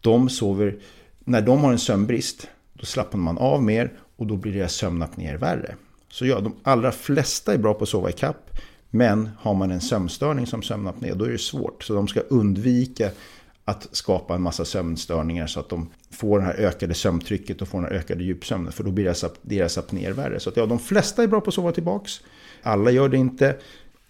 [0.00, 0.78] de sover,
[1.24, 5.36] när de har en sömnbrist, då slappnar man av mer och då blir deras sömnapné
[5.36, 5.74] värre.
[6.08, 8.50] Så ja, de allra flesta är bra på att sova i kapp.
[8.94, 11.84] Men har man en sömnstörning som sömnapné, då är det svårt.
[11.84, 13.10] Så de ska undvika
[13.64, 17.78] att skapa en massa sömnstörningar så att de får det här ökade sömntrycket och får
[17.80, 18.72] den här ökade djupsömnen.
[18.72, 20.40] För då blir deras, deras apnéer värre.
[20.40, 22.20] Så att ja, de flesta är bra på att sova tillbaks.
[22.62, 23.56] Alla gör det inte.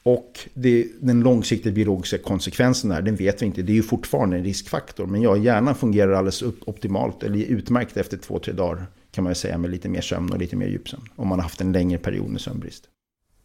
[0.03, 3.63] Och det, den långsiktiga biologiska konsekvensen där, den vet vi inte.
[3.63, 5.07] Det är ju fortfarande en riskfaktor.
[5.07, 9.35] Men ja, hjärnan fungerar alldeles optimalt, eller utmärkt efter två, tre dagar kan man ju
[9.35, 11.03] säga med lite mer sömn och lite mer djupsömn.
[11.17, 12.89] Om man har haft en längre period med sömnbrist.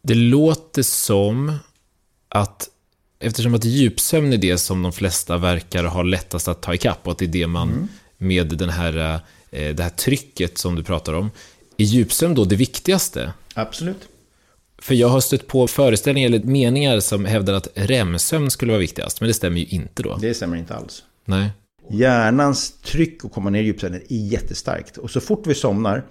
[0.01, 1.53] Det låter som
[2.29, 2.69] att
[3.19, 7.11] eftersom att djupsömn är det som de flesta verkar ha lättast att ta ikapp och
[7.11, 7.87] att det är det man mm.
[8.17, 11.31] med den här, eh, det här trycket som du pratar om.
[11.77, 13.33] Är djupsömn då det viktigaste?
[13.53, 14.07] Absolut.
[14.81, 19.21] För jag har stött på föreställningar eller meningar som hävdar att REM-sömn skulle vara viktigast,
[19.21, 20.17] men det stämmer ju inte då.
[20.17, 21.03] Det stämmer inte alls.
[21.25, 21.49] Nej.
[21.91, 24.97] Hjärnans tryck att komma ner i djupsömnen är jättestarkt.
[24.97, 26.05] Och så fort vi somnar,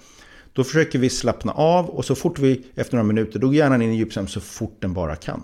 [0.58, 3.82] då försöker vi slappna av och så fort vi efter några minuter, då går hjärnan
[3.82, 5.42] in i djupsömn så fort den bara kan.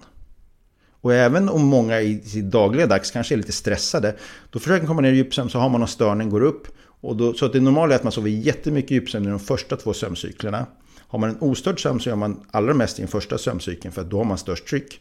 [1.01, 4.17] Och även om många i sitt dagliga dags kanske är lite stressade,
[4.51, 6.67] då försöker man komma ner i djupsömn så har man någon störning, går upp.
[7.01, 9.77] Och då, så att det normala är att man sover jättemycket djupsömn i de första
[9.77, 10.67] två sömncyklerna.
[10.99, 14.01] Har man en ostörd sömn så gör man allra mest i den första sömncykeln för
[14.01, 15.01] att då har man störst tryck.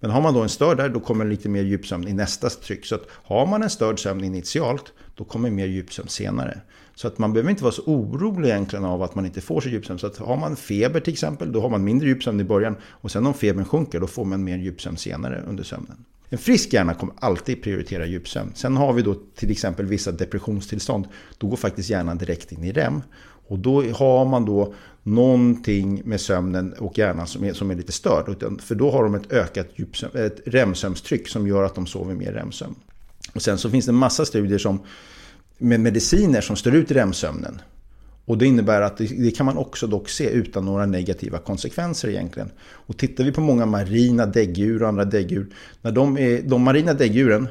[0.00, 2.86] Men har man då en störd där, då kommer lite mer djupsömn i nästa tryck.
[2.86, 6.60] Så att har man en störd sömn initialt, då kommer mer djupsömn senare.
[6.94, 9.68] Så att man behöver inte vara så orolig egentligen av att man inte får så
[9.68, 9.98] djupsömn.
[9.98, 12.76] Så att har man feber till exempel, då har man mindre djupsömn i början.
[12.84, 16.04] Och sen om febern sjunker, då får man mer djupsömn senare under sömnen.
[16.28, 18.52] En frisk hjärna kommer alltid prioritera djupsömn.
[18.54, 21.08] Sen har vi då till exempel vissa depressionstillstånd.
[21.38, 23.02] Då går faktiskt hjärnan direkt in i REM.
[23.46, 27.92] Och då har man då någonting med sömnen och hjärnan som är, som är lite
[27.92, 28.60] störd.
[28.62, 29.66] För då har de ett ökat
[30.14, 32.74] ett REM-sömnstryck som gör att de sover mer REM-sömn.
[33.34, 34.80] Och sen så finns det en massa studier som,
[35.62, 37.60] med mediciner som står ut REM-sömnen.
[38.24, 42.08] Och det innebär att det, det, kan man också dock se utan några negativa konsekvenser
[42.08, 42.50] egentligen.
[42.60, 45.46] Och tittar vi på många marina däggdjur och andra däggdjur.
[45.82, 47.48] När de, är, de marina däggdjuren,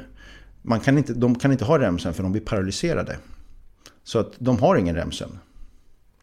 [0.62, 3.16] man kan inte, de kan inte ha REM-sömn för de blir paralyserade.
[4.04, 5.38] Så att de har ingen REM-sömn.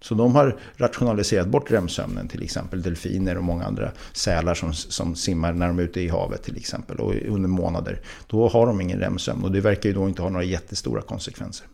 [0.02, 5.16] Så de har rationaliserat bort REM-sömnen, till exempel delfiner och många andra sälar som, som
[5.16, 8.02] simmar när de är ute i havet till exempel och under månader.
[8.28, 11.68] Då har de ingen REM-sömn och det verkar ju då inte ha några jättestora konsekvenser.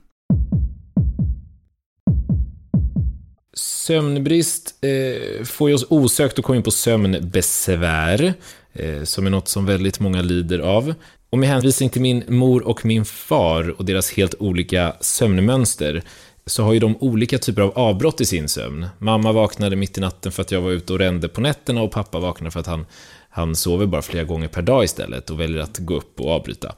[3.85, 8.33] Sömnbrist eh, får ju oss osökt att komma in på sömnbesvär,
[8.73, 10.93] eh, som är något som väldigt många lider av.
[11.29, 16.03] Och med hänvisning till min mor och min far och deras helt olika sömnmönster
[16.45, 18.87] så har ju de olika typer av avbrott i sin sömn.
[18.99, 21.91] Mamma vaknade mitt i natten för att jag var ute och rände på nätterna och
[21.91, 22.85] pappa vaknade för att han,
[23.29, 26.75] han sover bara flera gånger per dag istället och väljer att gå upp och avbryta.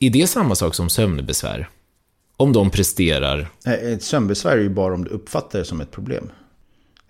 [0.00, 1.68] Är det samma sak som sömnbesvär?
[2.36, 3.48] Om de presterar?
[3.64, 6.30] Ett sömnbesvär är ju bara om du uppfattar det som ett problem.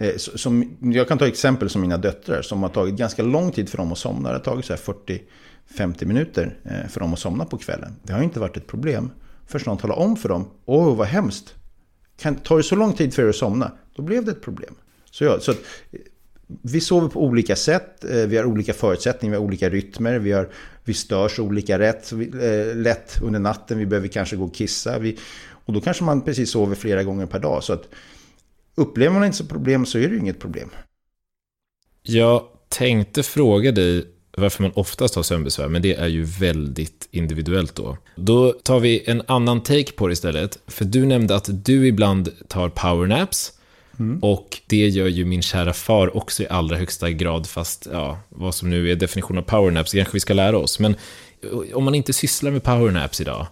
[0.00, 3.68] Eh, som, jag kan ta exempel som mina döttrar som har tagit ganska lång tid
[3.68, 4.28] för dem att somna.
[4.28, 7.96] Det har tagit så 40-50 minuter eh, för dem att somna på kvällen.
[8.02, 9.10] Det har inte varit ett problem.
[9.46, 11.54] Först någon talar om för dem, åh vad hemskt,
[12.20, 14.74] kan, tar det så lång tid för er att somna, då blev det ett problem.
[15.10, 15.58] Så, ja, så att,
[15.90, 15.98] eh,
[16.62, 20.48] vi sover på olika sätt, vi har olika förutsättningar, vi har olika rytmer, vi, har,
[20.84, 24.98] vi störs olika rätt, eh, lätt under natten, vi behöver kanske gå och kissa.
[24.98, 25.18] Vi,
[25.64, 27.64] och då kanske man precis sover flera gånger per dag.
[27.64, 27.88] Så att
[28.80, 30.70] upplever man inte så problem så är det ju inget problem.
[32.02, 37.74] Jag tänkte fråga dig varför man oftast har sömnbesvär, men det är ju väldigt individuellt
[37.74, 37.96] då.
[38.16, 42.48] Då tar vi en annan take på det istället, för du nämnde att du ibland
[42.48, 43.52] tar powernaps,
[43.98, 44.18] mm.
[44.18, 48.54] och det gör ju min kära far också i allra högsta grad, fast ja, vad
[48.54, 50.78] som nu är definitionen av powernaps, kanske vi ska lära oss.
[50.78, 50.94] Men
[51.74, 53.46] om man inte sysslar med powernaps idag,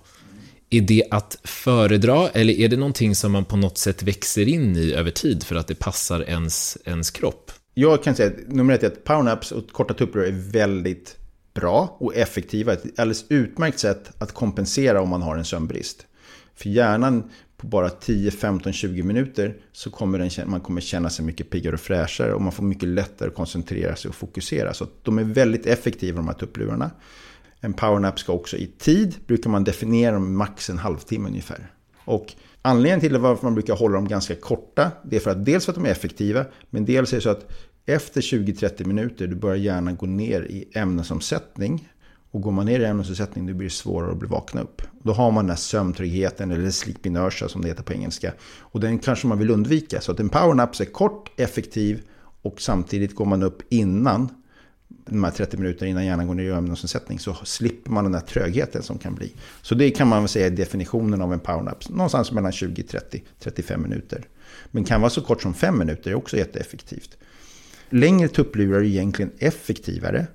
[0.70, 4.76] är det att föredra eller är det någonting som man på något sätt växer in
[4.76, 7.52] i över tid för att det passar ens, ens kropp?
[7.74, 11.16] Jag kan säga att nummer ett är att powernaps och korta tupplurar är väldigt
[11.54, 12.72] bra och effektiva.
[12.72, 16.06] Ett alldeles utmärkt sätt att kompensera om man har en sömnbrist.
[16.54, 21.24] För hjärnan på bara 10, 15, 20 minuter så kommer den, man kommer känna sig
[21.24, 24.74] mycket piggare och fräschare och man får mycket lättare att koncentrera sig och fokusera.
[24.74, 26.90] Så de är väldigt effektiva de här tupplurarna.
[27.60, 31.72] En powernap ska också i tid, brukar man definiera dem max en halvtimme ungefär.
[32.04, 35.64] Och anledningen till varför man brukar hålla dem ganska korta, det är för att dels
[35.64, 37.50] för att de är effektiva, men dels är det så att
[37.86, 41.88] efter 20-30 minuter, du börjar gärna gå ner i ämnesomsättning.
[42.30, 44.82] Och går man ner i ämnesomsättning, då blir det svårare att bli vakna upp.
[45.02, 48.32] Då har man den här sömntryggheten, eller sleep inertia som det heter på engelska.
[48.58, 50.00] Och den kanske man vill undvika.
[50.00, 52.02] Så att en powernap är kort, effektiv
[52.42, 54.28] och samtidigt går man upp innan
[54.88, 58.20] de här 30 minuterna innan hjärnan går ner i ämnesomsättning så slipper man den där
[58.20, 59.32] trögheten som kan bli.
[59.62, 61.88] Så det kan man väl säga är definitionen av en powernap.
[61.88, 64.28] Någonstans mellan 20, 30, 35 minuter.
[64.70, 67.16] Men kan vara så kort som 5 minuter är också jätteeffektivt.
[67.90, 70.26] Längre tupplurar är egentligen effektivare.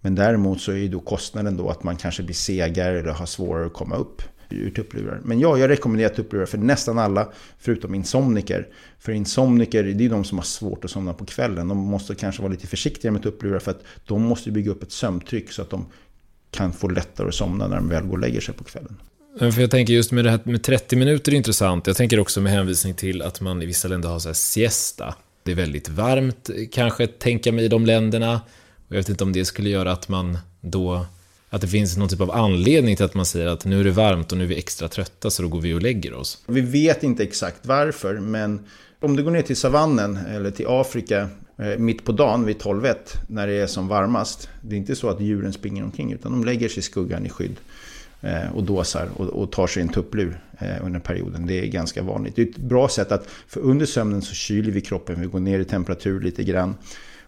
[0.00, 3.26] Men däremot så är ju då kostnaden då att man kanske blir segare eller har
[3.26, 4.22] svårare att komma upp
[4.56, 5.20] ur tupplurar.
[5.24, 8.68] Men ja, jag rekommenderar tupplurar för nästan alla, förutom insomniker.
[8.98, 11.68] För insomniker, det är de som har svårt att somna på kvällen.
[11.68, 14.92] De måste kanske vara lite försiktigare med tupplurar för att de måste bygga upp ett
[14.92, 15.86] sömntryck så att de
[16.50, 18.96] kan få lättare att somna när de väl går och lägger sig på kvällen.
[19.38, 21.86] För jag tänker just med det här med 30 minuter är intressant.
[21.86, 25.14] Jag tänker också med hänvisning till att man i vissa länder har så här siesta.
[25.42, 28.40] Det är väldigt varmt, kanske tänka mig i de länderna.
[28.88, 31.06] Och jag vet inte om det skulle göra att man då
[31.50, 33.90] att det finns någon typ av anledning till att man säger att nu är det
[33.90, 36.42] varmt och nu är vi extra trötta så då går vi och lägger oss.
[36.46, 38.60] Vi vet inte exakt varför, men
[39.00, 42.86] om du går ner till savannen eller till Afrika eh, mitt på dagen vid 12
[43.26, 44.48] när det är som varmast.
[44.62, 47.28] Det är inte så att djuren springer omkring utan de lägger sig i skuggan i
[47.28, 47.56] skydd.
[48.22, 51.46] Eh, och dåsar och, tar sig en tupplur eh, under perioden.
[51.46, 52.36] Det är ganska vanligt.
[52.36, 55.40] Det är ett bra sätt att, för under sömnen så kyler vi kroppen, vi går
[55.40, 56.74] ner i temperatur lite grann.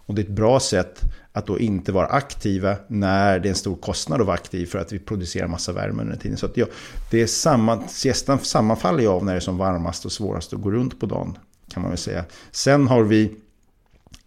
[0.07, 1.01] Och det är ett bra sätt
[1.33, 4.79] att då inte vara aktiva när det är en stor kostnad att vara aktiv för
[4.79, 6.37] att vi producerar massa värme under tiden.
[6.37, 6.67] Så att ja,
[7.11, 10.61] det är samma, siestan sammanfaller ju av när det är som varmast och svårast att
[10.61, 11.39] gå runt på dagen.
[11.69, 12.25] Kan man väl säga.
[12.51, 13.37] Sen har vi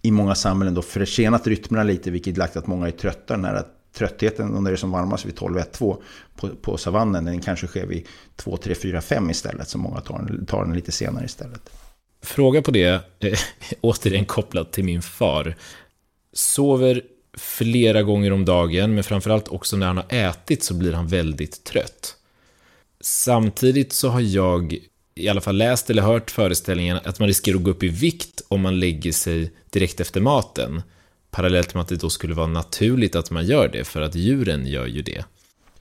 [0.02, 3.64] i många samhällen då försenat rytmerna lite, vilket lagt att många är trötta när
[3.98, 6.02] tröttheten när det är som varmast vid 12, 1, 2
[6.36, 10.46] på, på savannen, den kanske sker vid 2, 3, 4, 5 istället, så många tar,
[10.48, 11.70] tar den lite senare istället.
[12.26, 13.40] Fråga på det, eh,
[13.82, 15.56] återigen kopplat till min far.
[16.34, 17.02] Sover
[17.38, 21.64] flera gånger om dagen, men framförallt också när han har ätit så blir han väldigt
[21.64, 22.16] trött.
[23.02, 24.78] Samtidigt så har jag
[25.16, 28.42] i alla fall läst eller hört föreställningen att man riskerar att gå upp i vikt
[28.48, 30.82] om man lägger sig direkt efter maten.
[31.32, 34.66] Parallellt med att det då skulle vara naturligt att man gör det, för att djuren
[34.66, 35.26] gör ju det.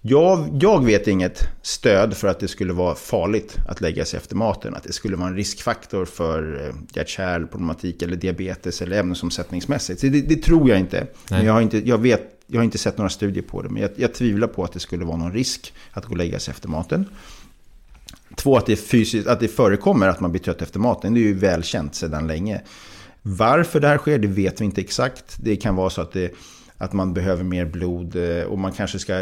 [0.06, 4.36] Jag, jag vet inget stöd för att det skulle vara farligt att lägga sig efter
[4.36, 4.74] maten.
[4.74, 10.00] Att det skulle vara en riskfaktor för eh, hjärt-kärlproblematik eller diabetes eller ämnesomsättningsmässigt.
[10.00, 11.06] Det, det tror jag inte.
[11.30, 13.68] Men jag har inte, jag, vet, jag har inte sett några studier på det.
[13.68, 16.38] Men jag, jag tvivlar på att det skulle vara någon risk att gå och lägga
[16.38, 17.04] sig efter maten.
[18.34, 21.14] Två, att det, fysiskt, att det förekommer att man blir trött efter maten.
[21.14, 22.62] Det är ju välkänt sedan länge.
[23.22, 25.36] Varför det här sker, det vet vi inte exakt.
[25.40, 26.34] Det kan vara så att, det,
[26.78, 29.14] att man behöver mer blod eh, och man kanske ska...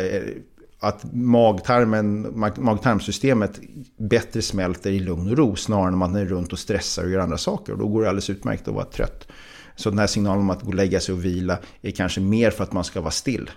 [0.83, 3.61] Att magtarmen, mag-tarmsystemet
[3.97, 7.18] bättre smälter i lugn och ro snarare än man är runt och stressar och gör
[7.18, 7.73] andra saker.
[7.73, 9.29] Och då går det alldeles utmärkt att vara trött.
[9.77, 12.51] Så den här signalen om att gå och lägga sig och vila är kanske mer
[12.51, 13.51] för att man ska vara still.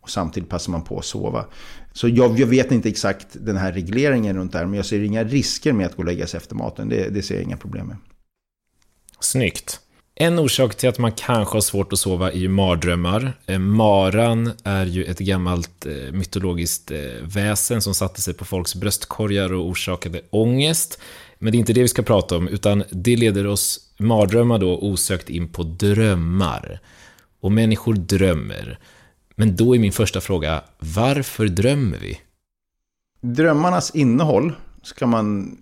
[0.00, 1.44] Och samtidigt passar man på att sova.
[1.92, 5.02] Så jag, jag, vet inte exakt den här regleringen runt det här, men jag ser
[5.02, 6.88] inga risker med att gå och lägga sig efter maten.
[6.88, 7.96] Det, det ser jag inga problem med.
[9.20, 9.80] Snyggt.
[10.22, 13.32] En orsak till att man kanske har svårt att sova är ju mardrömmar.
[13.46, 18.74] Eh, Maran är ju ett gammalt eh, mytologiskt eh, väsen som satte sig på folks
[18.74, 21.00] bröstkorgar och orsakade ångest.
[21.38, 24.78] Men det är inte det vi ska prata om, utan det leder oss, mardrömmar då,
[24.78, 26.80] osökt in på drömmar.
[27.40, 28.78] Och människor drömmer.
[29.36, 32.20] Men då är min första fråga, varför drömmer vi?
[33.20, 34.52] Drömmarnas innehåll
[34.82, 35.58] ska man...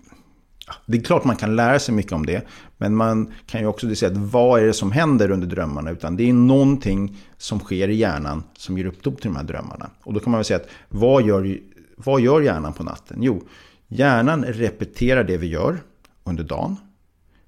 [0.87, 2.47] Det är klart man kan lära sig mycket om det.
[2.77, 5.91] Men man kan ju också säga att vad är det som händer under drömmarna?
[5.91, 9.91] Utan det är någonting som sker i hjärnan som ger upphov till de här drömmarna.
[10.03, 11.59] Och då kan man väl säga att vad gör,
[11.97, 13.19] vad gör hjärnan på natten?
[13.21, 13.43] Jo,
[13.89, 15.79] hjärnan repeterar det vi gör
[16.25, 16.77] under dagen.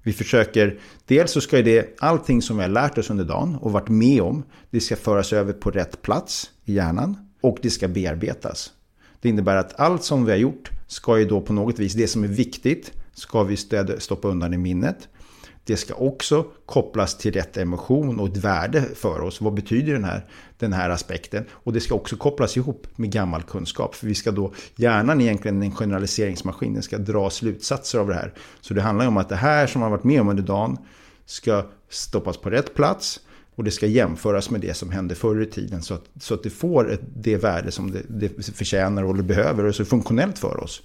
[0.03, 3.71] Vi försöker, dels så ska det, allting som vi har lärt oss under dagen och
[3.71, 7.87] varit med om, det ska föras över på rätt plats i hjärnan och det ska
[7.87, 8.71] bearbetas.
[9.21, 12.07] Det innebär att allt som vi har gjort ska ju då på något vis, det
[12.07, 13.57] som är viktigt, ska vi
[13.99, 15.07] stoppa undan i minnet.
[15.63, 19.41] Det ska också kopplas till rätt emotion och ett värde för oss.
[19.41, 20.25] Vad betyder den här,
[20.57, 21.45] den här aspekten?
[21.51, 23.95] Och det ska också kopplas ihop med gammal kunskap.
[23.95, 28.13] För vi ska då, hjärnan är egentligen en generaliseringsmaskin, den ska dra slutsatser av det
[28.13, 28.33] här.
[28.61, 30.77] Så det handlar om att det här som man varit med om under dagen
[31.25, 33.19] ska stoppas på rätt plats.
[33.55, 36.43] Och det ska jämföras med det som hände förr i tiden så att, så att
[36.43, 40.39] det får ett, det värde som det, det förtjänar och det behöver och så funktionellt
[40.39, 40.81] för oss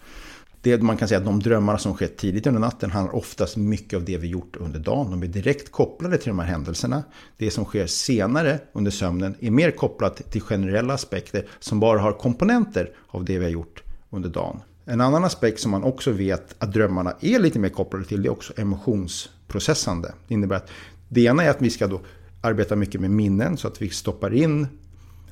[0.71, 3.97] det man kan säga att de drömmar som skett tidigt under natten handlar oftast mycket
[3.97, 5.11] av det vi gjort under dagen.
[5.11, 7.03] De är direkt kopplade till de här händelserna.
[7.37, 12.13] Det som sker senare under sömnen är mer kopplat till generella aspekter som bara har
[12.13, 14.61] komponenter av det vi har gjort under dagen.
[14.85, 18.29] En annan aspekt som man också vet att drömmarna är lite mer kopplade till det
[18.29, 20.15] är också emotionsprocessande.
[20.29, 20.71] Det innebär att
[21.09, 22.01] det ena är att vi ska då
[22.41, 24.67] arbeta mycket med minnen så att vi stoppar in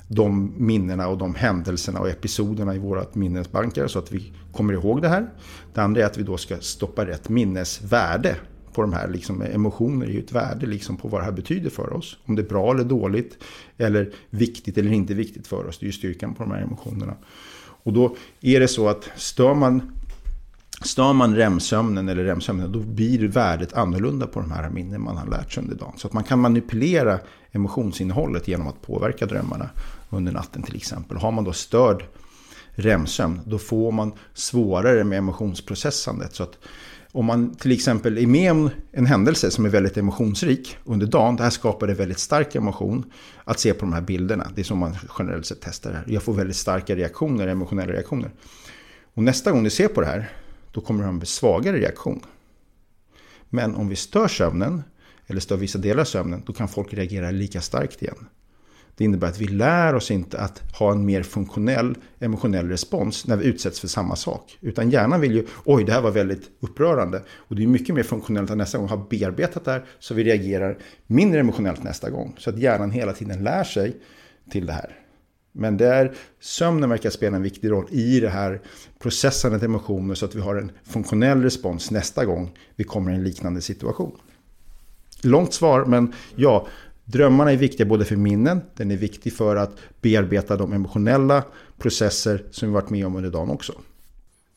[0.07, 5.01] de minnena och de händelserna och episoderna i våra minnesbanker så att vi kommer ihåg
[5.01, 5.29] det här.
[5.73, 8.35] Det andra är att vi då ska stoppa rätt minnesvärde
[8.73, 9.07] på de här.
[9.07, 12.17] Liksom, emotioner är ju ett värde liksom, på vad det här betyder för oss.
[12.25, 13.37] Om det är bra eller dåligt
[13.77, 15.79] eller viktigt eller inte viktigt för oss.
[15.79, 17.13] Det är ju styrkan på de här emotionerna.
[17.83, 19.91] Och då är det så att stör man
[20.81, 25.27] Stör man REM-sömnen eller REM-sömnen då blir värdet annorlunda på de här minnen man har
[25.27, 25.93] lärt sig under dagen.
[25.97, 27.19] Så att man kan manipulera
[27.51, 29.69] emotionsinnehållet genom att påverka drömmarna
[30.09, 31.17] under natten till exempel.
[31.17, 32.05] Har man då störd
[32.75, 36.35] REM-sömn då får man svårare med emotionsprocessandet.
[36.35, 36.57] Så att
[37.11, 41.35] om man till exempel är med om en händelse som är väldigt emotionsrik under dagen,
[41.35, 43.11] det här skapar en väldigt stark emotion
[43.43, 44.51] att se på de här bilderna.
[44.55, 46.05] Det är som man generellt sett testar det här.
[46.07, 48.31] Jag får väldigt starka reaktioner, emotionella reaktioner.
[49.13, 50.31] Och nästa gång du ser på det här,
[50.71, 52.21] då kommer du ha en svagare reaktion.
[53.49, 54.83] Men om vi stör sömnen,
[55.27, 58.27] eller stör vissa delar av sömnen, då kan folk reagera lika starkt igen.
[58.97, 63.35] Det innebär att vi lär oss inte att ha en mer funktionell emotionell respons när
[63.35, 64.57] vi utsätts för samma sak.
[64.61, 67.21] Utan hjärnan vill ju, oj det här var väldigt upprörande.
[67.35, 70.23] Och det är mycket mer funktionellt att nästa gång ha bearbetat det här så vi
[70.23, 70.77] reagerar
[71.07, 72.35] mindre emotionellt nästa gång.
[72.37, 73.95] Så att hjärnan hela tiden lär sig
[74.51, 74.99] till det här.
[75.51, 78.61] Men där sömnen verkar spela en viktig roll i det här
[78.99, 83.23] processandet emotioner så att vi har en funktionell respons nästa gång vi kommer i en
[83.23, 84.17] liknande situation.
[85.23, 86.67] Långt svar, men ja,
[87.05, 91.43] drömmarna är viktiga både för minnen, den är viktig för att bearbeta de emotionella
[91.77, 93.73] processer som vi varit med om under dagen också.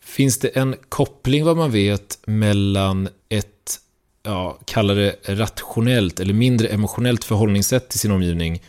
[0.00, 3.78] Finns det en koppling vad man vet mellan ett,
[4.22, 8.62] ja, kalla det rationellt eller mindre emotionellt förhållningssätt till sin omgivning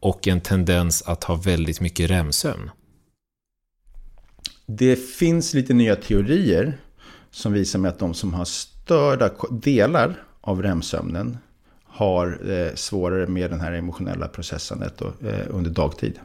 [0.00, 2.70] och en tendens att ha väldigt mycket REM-sömn?
[4.66, 6.78] Det finns lite nya teorier
[7.30, 11.38] som visar med att de som har störda delar av REM-sömnen
[11.92, 16.18] har eh, svårare med den här emotionella processandet då, eh, under dagtid.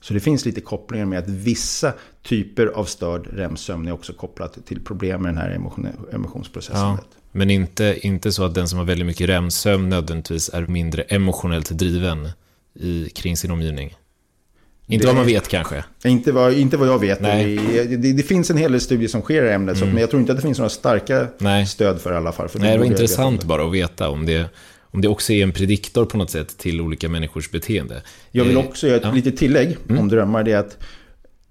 [0.00, 1.92] Så det finns lite kopplingar med att vissa
[2.22, 7.06] typer av störd REM-sömn är också kopplat till problem med den här emotion emotionsprocessandet.
[7.10, 11.02] Ja, men inte, inte så att den som har väldigt mycket REM-sömn nödvändigtvis är mindre
[11.02, 12.30] emotionellt driven
[12.74, 13.96] i, kring sin omgivning?
[14.90, 15.84] Inte det, vad man vet kanske?
[16.04, 17.22] Inte vad, inte vad jag vet.
[17.22, 19.88] Det, det, det, finns en hel del studier som sker i ämnet, mm.
[19.88, 21.66] så, men jag tror inte att det finns några starka Nej.
[21.66, 22.48] stöd för det i alla fall.
[22.48, 24.50] För Nej, det var intressant bara att veta om det,
[24.90, 28.02] om det också är en prediktor på något sätt till olika människors beteende.
[28.30, 29.12] Jag vill eh, också göra ett ja.
[29.12, 29.98] litet tillägg mm.
[30.00, 30.42] om drömmar.
[30.42, 30.78] Det är att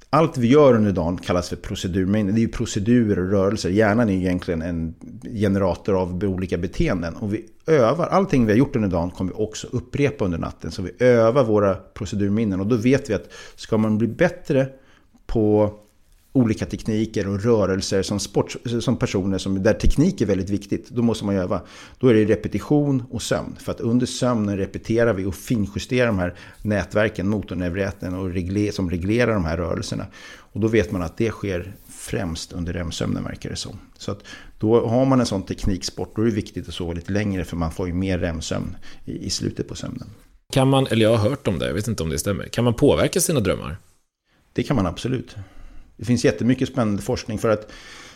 [0.10, 2.32] allt vi gör under dagen kallas för procedurminne.
[2.32, 3.70] Det är ju procedurer och rörelser.
[3.70, 4.96] Hjärnan är ju egentligen en
[5.34, 7.16] generator av olika beteenden.
[7.16, 10.72] Och vi övar, allting vi har gjort under dagen kommer vi också upprepa under natten.
[10.72, 12.60] Så vi övar våra procedurminnen.
[12.60, 14.68] Och då vet vi att ska man bli bättre
[15.28, 15.74] på
[16.38, 20.90] olika tekniker och rörelser som, sport, som personer som, där teknik är väldigt viktigt.
[20.90, 21.62] Då måste man öva.
[22.00, 23.56] Då är det repetition och sömn.
[23.60, 28.90] För att under sömnen repeterar vi och finjusterar de här nätverken, motorneuräten och regler, som
[28.90, 30.06] reglerar de här rörelserna.
[30.38, 33.80] Och då vet man att det sker främst under REM-sömnen verkar det som.
[33.98, 34.24] Så att
[34.60, 37.58] då har man en sån tekniksport, då är det viktigt att sova lite längre för
[37.58, 40.08] man får ju mer REM-sömn i, i slutet på sömnen.
[40.54, 42.64] Kan man, eller jag har hört om det, jag vet inte om det stämmer, kan
[42.64, 43.78] man påverka sina drömmar?
[44.54, 45.36] Det kan man absolut.
[45.98, 47.72] Det finns jättemycket spännande forskning för att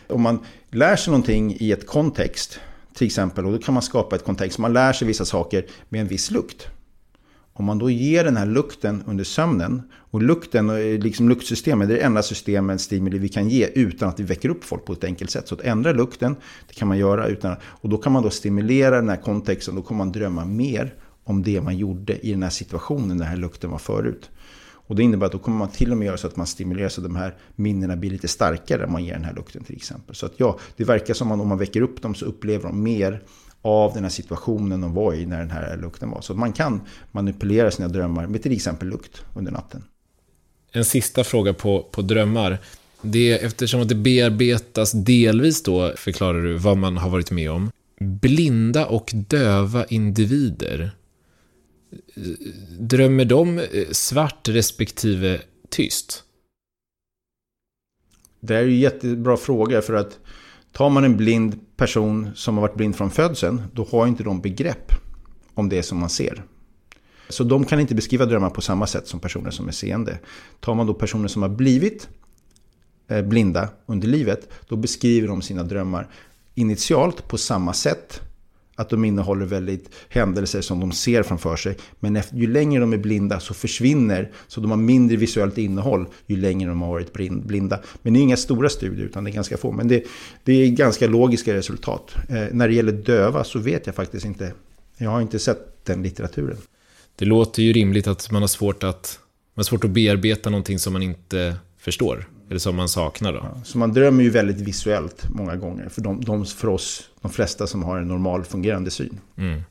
[0.08, 2.60] om man lär sig någonting i ett kontext,
[2.94, 6.02] till exempel, och då kan man skapa ett kontext, man lär sig vissa saker med
[6.02, 6.68] en viss lukt.
[7.54, 11.94] Om man då ger den här lukten under sömnen, och lukten, eh, liksom luktsystemet, det
[11.94, 14.94] är det enda systemet, stimuli vi kan ge utan att vi väcker upp folk på
[14.94, 15.48] ett enkelt sätt.
[15.48, 16.36] Så att ändra lukten,
[16.68, 19.82] det kan man göra utan, och då kan man då stimulera den här kontexten, då
[19.82, 23.72] kommer man drömma mer om det man gjorde i den här situationen, den här lukten
[23.72, 24.30] var förut.
[24.92, 26.90] Och det innebär att då kommer man till och med göra så att man stimulerar
[26.90, 29.76] så att de här minnena blir lite starkare om man ger den här lukten till
[29.76, 30.16] exempel.
[30.16, 32.84] Så att ja, det verkar som att om man väcker upp dem så upplever de
[32.84, 33.22] mer
[33.62, 36.22] av den här situationen de var i när den här lukten var.
[36.22, 36.82] Så att man kan
[37.12, 39.84] manipulera sina drömmar med till exempel lukt under natten.
[40.72, 42.58] En sista fråga på, på drömmar.
[43.02, 47.72] Det, eftersom att det bearbetas delvis då, förklarar du, vad man har varit med om.
[48.00, 50.92] Blinda och döva individer
[52.80, 56.24] Drömmer de eh, svart respektive tyst?
[58.40, 60.20] Det är ju en jättebra fråga för att
[60.72, 64.42] tar man en blind person som har varit blind från födseln, då har inte de
[64.42, 64.92] begrepp
[65.54, 66.44] om det som man ser.
[67.30, 70.20] Så de kan inte beskriva drömmar på samma sätt som personer som är seende.
[70.60, 72.10] Tar man då personer som har blivit
[73.08, 76.08] eh, blinda under livet, då beskriver de sina drömmar
[76.56, 78.22] initialt på samma sätt
[78.82, 81.78] att de innehåller väldigt händelser som de ser framför sig.
[82.00, 86.08] Men efter, ju längre de är blinda så försvinner, så de har mindre visuellt innehåll
[86.28, 87.14] ju längre de har varit
[87.48, 87.80] blinda.
[88.02, 89.72] Men det är inga stora studier utan det är ganska få.
[89.72, 90.04] Men det,
[90.44, 92.16] det är ganska logiska resultat.
[92.30, 94.54] Eh, när det gäller döva så vet jag faktiskt inte.
[94.98, 96.58] Jag har inte sett den litteraturen.
[97.16, 99.20] Det låter ju rimligt att man har svårt att,
[99.54, 102.28] man har svårt att bearbeta någonting som man inte förstår.
[102.52, 103.40] Eller som man saknar då.
[103.40, 105.90] Ja, så man drömmer ju väldigt visuellt många gånger.
[105.90, 109.20] För, de, de, för oss, de flesta som har en normal fungerande syn.
[109.38, 109.62] Mm.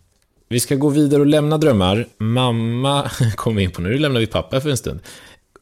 [0.48, 2.06] Vi ska gå vidare och lämna drömmar.
[2.18, 5.00] Mamma kom in på, nu lämnar vi pappa för en stund.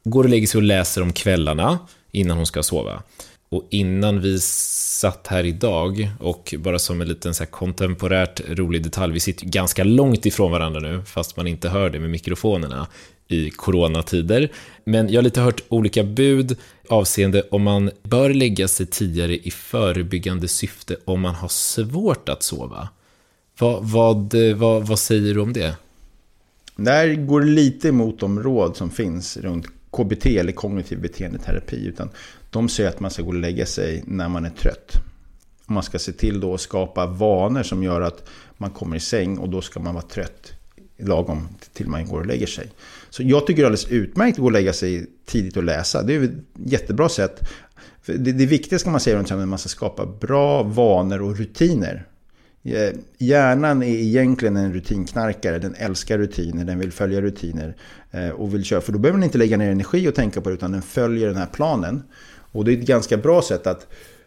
[0.05, 1.79] Går och lägger sig och läser om kvällarna
[2.13, 3.03] innan hon ska sova.
[3.49, 9.13] Och innan vi satt här idag, och bara som en liten så kontemporärt rolig detalj,
[9.13, 12.87] vi sitter ganska långt ifrån varandra nu, fast man inte hör det med mikrofonerna
[13.29, 14.49] i coronatider.
[14.85, 16.57] Men jag har lite hört olika bud
[16.89, 22.43] avseende om man bör lägga sig tidigare i förebyggande syfte om man har svårt att
[22.43, 22.89] sova.
[23.59, 25.77] Vad, vad, vad, vad säger du om det?
[26.77, 31.87] Det här går lite emot de råd som finns runt KBT eller kognitiv beteendeterapi.
[31.87, 32.11] Utan
[32.51, 34.93] de säger att man ska gå och lägga sig när man är trött.
[35.67, 39.39] Man ska se till då att skapa vanor som gör att man kommer i säng
[39.39, 40.53] och då ska man vara trött
[40.99, 42.71] lagom till man går och lägger sig.
[43.11, 46.03] Så jag tycker det är alldeles utmärkt att gå och lägga sig tidigt och läsa.
[46.03, 47.49] Det är ett jättebra sätt.
[48.07, 52.07] Det, det viktiga ska man säga runt att man ska skapa bra vanor och rutiner
[52.65, 55.59] eh, hjärnan är egentligen en rutinknarkare.
[55.59, 57.77] Den älskar rutiner, den vill följa rutiner
[58.11, 58.81] eh, och vill köra.
[58.81, 61.27] För då behöver den inte lägga ner energi och tänka på det, utan den följer
[61.27, 62.03] den här planen.
[62.53, 63.87] Och det är ett ganska bra sätt att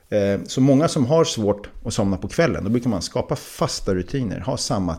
[0.10, 3.96] eh, så många som har svårt att somna på kvällen, då brukar man skapa fasta
[3.96, 4.40] rutiner.
[4.40, 4.98] Ha samma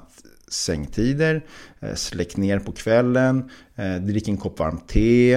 [0.53, 1.44] sängtider,
[1.80, 5.34] eh, släck ner på kvällen, eh, drick en kopp varmt te,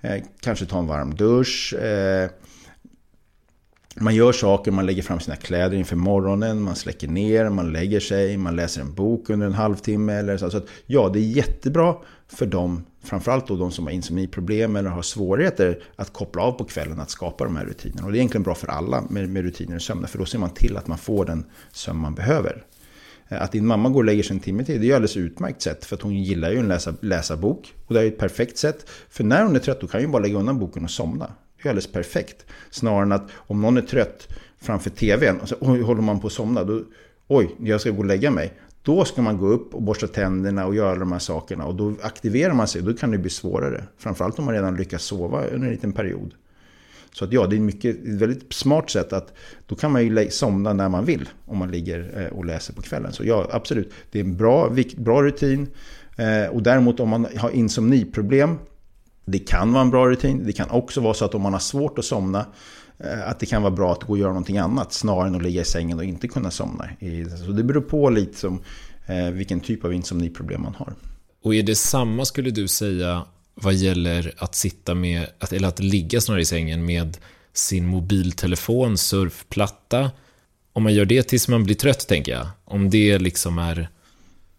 [0.00, 1.74] eh, kanske ta en varm dusch
[4.00, 8.00] man gör saker, man lägger fram sina kläder inför morgonen, man släcker ner, man lägger
[8.00, 10.12] sig, man läser en bok under en halvtimme.
[10.12, 10.50] Eller så.
[10.50, 11.96] så att, ja, det är jättebra
[12.28, 16.64] för dem, framförallt då de som har insomniproblem eller har svårigheter att koppla av på
[16.64, 18.06] kvällen, att skapa de här rutinerna.
[18.06, 20.38] Och det är egentligen bra för alla med, med rutiner och sömn, för då ser
[20.38, 22.64] man till att man får den sömn man behöver.
[23.38, 25.62] Att din mamma går och lägger sig en timme till, det är ju alldeles utmärkt
[25.62, 25.84] sätt.
[25.84, 27.74] För att hon gillar ju att läsa, läsa bok.
[27.86, 28.90] Och det är ett perfekt sätt.
[29.08, 31.30] För när hon är trött, då kan hon bara lägga undan boken och somna.
[31.62, 32.46] Det är alldeles perfekt.
[32.70, 34.28] Snarare än att om någon är trött
[34.60, 36.64] framför tvn och så oj, håller man på att somna.
[36.64, 36.82] Då,
[37.28, 38.52] oj, jag ska gå och lägga mig.
[38.82, 41.66] Då ska man gå upp och borsta tänderna och göra de här sakerna.
[41.66, 42.82] Och då aktiverar man sig.
[42.82, 43.84] Då kan det bli svårare.
[43.98, 46.34] Framförallt om man redan lyckas sova under en liten period.
[47.12, 49.32] Så att ja, det är mycket, ett väldigt smart sätt att
[49.66, 51.28] då kan man ju somna när man vill.
[51.46, 53.12] Om man ligger eh, och läser på kvällen.
[53.12, 53.92] Så ja, absolut.
[54.10, 55.68] Det är en bra, bra rutin.
[56.16, 58.58] Eh, och däremot om man har insomniproblem
[59.24, 60.42] det kan vara en bra rutin.
[60.46, 62.46] Det kan också vara så att om man har svårt att somna
[62.98, 65.42] eh, att det kan vara bra att gå och göra någonting annat snarare än att
[65.42, 66.88] ligga i sängen och inte kunna somna.
[67.46, 68.60] Så det beror på lite som
[69.32, 70.94] vilken typ av insomniproblem man har.
[71.42, 73.24] Och är det samma skulle du säga
[73.54, 77.16] vad gäller att sitta med, eller att ligga snarare i sängen med
[77.52, 80.10] sin mobiltelefon, surfplatta?
[80.72, 82.46] Om man gör det tills man blir trött tänker jag.
[82.64, 83.88] Om det liksom är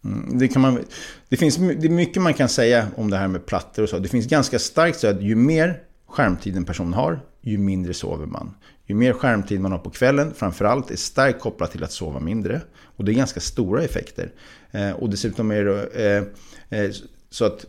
[0.04, 0.84] mm, det, kan man,
[1.28, 3.98] det finns det är mycket man kan säga om det här med plattor och så.
[3.98, 8.26] Det finns ganska starkt så att ju mer skärmtid en person har, ju mindre sover
[8.26, 8.54] man.
[8.86, 12.60] Ju mer skärmtid man har på kvällen, framförallt, är starkt kopplat till att sova mindre.
[12.96, 14.32] Och det är ganska stora effekter.
[14.70, 16.26] Eh, och dessutom är det
[16.70, 16.90] eh, eh,
[17.30, 17.66] så att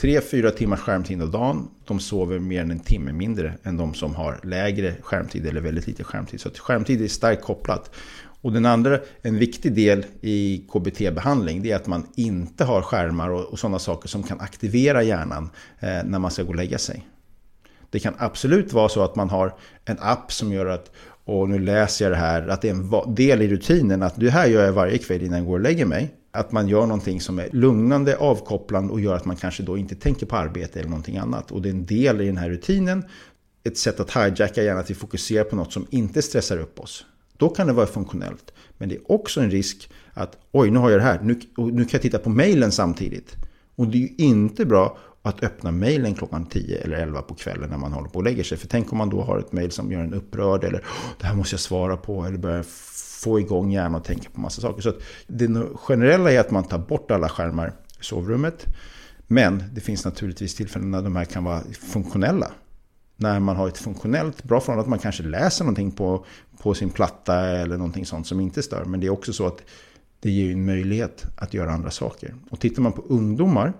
[0.00, 4.14] 3-4 timmars skärmtid om dagen, de sover mer än en timme mindre än de som
[4.14, 6.40] har lägre skärmtid eller väldigt lite skärmtid.
[6.40, 7.90] Så att skärmtid är starkt kopplat.
[8.40, 13.30] Och den andra, en viktig del i KBT-behandling, det är att man inte har skärmar
[13.30, 16.78] och, och sådana saker som kan aktivera hjärnan eh, när man ska gå och lägga
[16.78, 17.06] sig.
[17.90, 20.92] Det kan absolut vara så att man har en app som gör att,
[21.26, 24.30] och nu läser jag det här, att det är en del i rutinen, att det
[24.30, 26.14] här gör jag varje kväll innan jag går och lägger mig.
[26.30, 29.94] Att man gör någonting som är lugnande, avkopplande och gör att man kanske då inte
[29.94, 31.50] tänker på arbete eller någonting annat.
[31.50, 33.04] Och det är en del i den här rutinen,
[33.64, 37.04] ett sätt att hijacka gärna, att vi fokuserar på något som inte stressar upp oss.
[37.36, 38.52] Då kan det vara funktionellt.
[38.78, 41.20] Men det är också en risk att oj, nu har jag det här.
[41.22, 43.36] Nu, nu kan jag titta på mejlen samtidigt.
[43.76, 44.98] Och det är ju inte bra
[45.28, 48.44] att öppna mejlen klockan 10 eller 11 på kvällen när man håller på och lägger
[48.44, 48.58] sig.
[48.58, 50.84] För tänk om man då har ett mejl som gör en upprörd eller
[51.20, 52.64] det här måste jag svara på eller börjar
[53.22, 54.82] få igång hjärnan och tänka på massa saker.
[54.82, 54.92] Så
[55.26, 57.68] det generella är att man tar bort alla skärmar
[58.00, 58.66] i sovrummet.
[59.26, 61.60] Men det finns naturligtvis tillfällen när de här kan vara
[61.92, 62.50] funktionella
[63.16, 66.24] när man har ett funktionellt bra förhållande, att man kanske läser någonting på,
[66.62, 68.84] på sin platta eller någonting sånt som inte stör.
[68.84, 69.62] Men det är också så att
[70.20, 72.34] det ger en möjlighet att göra andra saker.
[72.50, 73.72] Och tittar man på ungdomar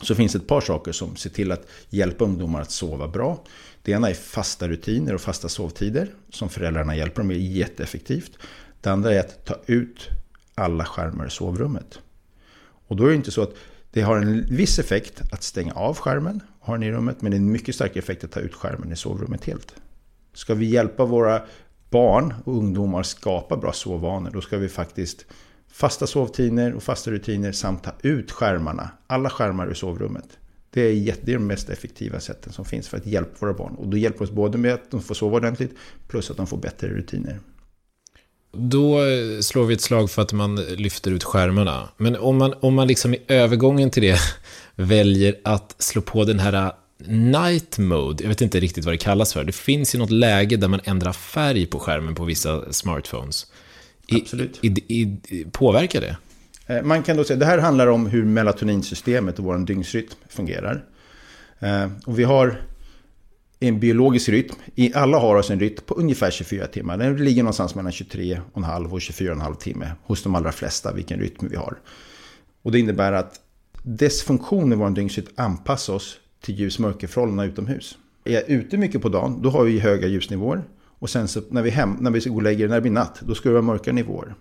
[0.00, 3.44] så finns det ett par saker som ser till att hjälpa ungdomar att sova bra.
[3.82, 8.38] Det ena är fasta rutiner och fasta sovtider som föräldrarna hjälper dem med jätteeffektivt.
[8.80, 10.08] Det andra är att ta ut
[10.54, 11.98] alla skärmar i sovrummet.
[12.86, 13.54] Och då är det inte så att
[13.90, 17.22] det har en viss effekt att stänga av skärmen har den i rummet.
[17.22, 19.74] Men det är en mycket starkare effekt att ta ut skärmen i sovrummet helt.
[20.32, 21.42] Ska vi hjälpa våra
[21.90, 25.26] barn och ungdomar skapa bra sovvanor, då ska vi faktiskt
[25.74, 30.38] fasta sovtider och fasta rutiner samt ta ut skärmarna, alla skärmar ur sovrummet.
[30.70, 33.74] Det är, det är de mest effektiva sätten som finns för att hjälpa våra barn.
[33.74, 35.76] Och då hjälper oss både med att de får sova ordentligt,
[36.08, 37.38] plus att de får bättre rutiner.
[38.52, 39.00] Då
[39.40, 41.88] slår vi ett slag för att man lyfter ut skärmarna.
[41.96, 44.18] Men om man, om man liksom i övergången till det
[44.74, 46.72] väljer att slå på den här äh,
[47.08, 49.44] night mode, jag vet inte riktigt vad det kallas för.
[49.44, 53.46] Det finns ju något läge där man ändrar färg på skärmen på vissa smartphones.
[54.06, 54.58] I, Absolut.
[54.62, 56.16] I, i, påverkar det?
[56.66, 60.84] Eh, man kan då säga, det här handlar om hur melatoninsystemet och vår dygnsrytm fungerar.
[61.58, 62.60] Eh, och vi har
[63.60, 64.54] en biologisk rytm.
[64.94, 66.98] Alla har oss en rytm på ungefär 24 timmar.
[66.98, 71.56] Den ligger någonstans mellan 23,5 och 24,5 timme hos de allra flesta, vilken rytm vi
[71.56, 71.78] har.
[72.62, 73.40] Och det innebär att
[73.82, 77.98] dess funktion i vår dygnsrytm anpassar oss till ljus-mörkerförhållandena utomhus.
[78.24, 80.64] Är jag ute mycket på dagen, då har vi höga ljusnivåer.
[81.04, 82.92] Och sen så när vi, hem, när vi ska gå och lägga när det blir
[82.92, 84.34] natt, då ska det vara mörka nivåer.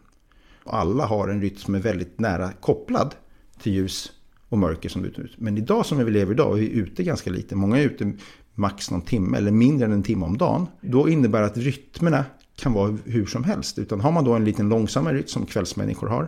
[0.63, 3.15] Och alla har en rytm som är väldigt nära kopplad
[3.61, 4.11] till ljus
[4.49, 5.35] och mörker som är.
[5.37, 7.55] Men idag som vi lever idag, är vi ute ganska lite.
[7.55, 8.13] Många är ute
[8.53, 10.67] max någon timme eller mindre än en timme om dagen.
[10.81, 13.79] Då innebär det att rytmerna kan vara hur som helst.
[13.79, 16.27] Utan har man då en liten långsammare rytm som kvällsmänniskor har,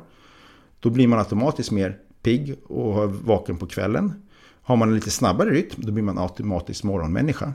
[0.80, 4.14] då blir man automatiskt mer pigg och vaken på kvällen.
[4.62, 7.54] Har man en lite snabbare rytm, då blir man automatiskt morgonmänniska.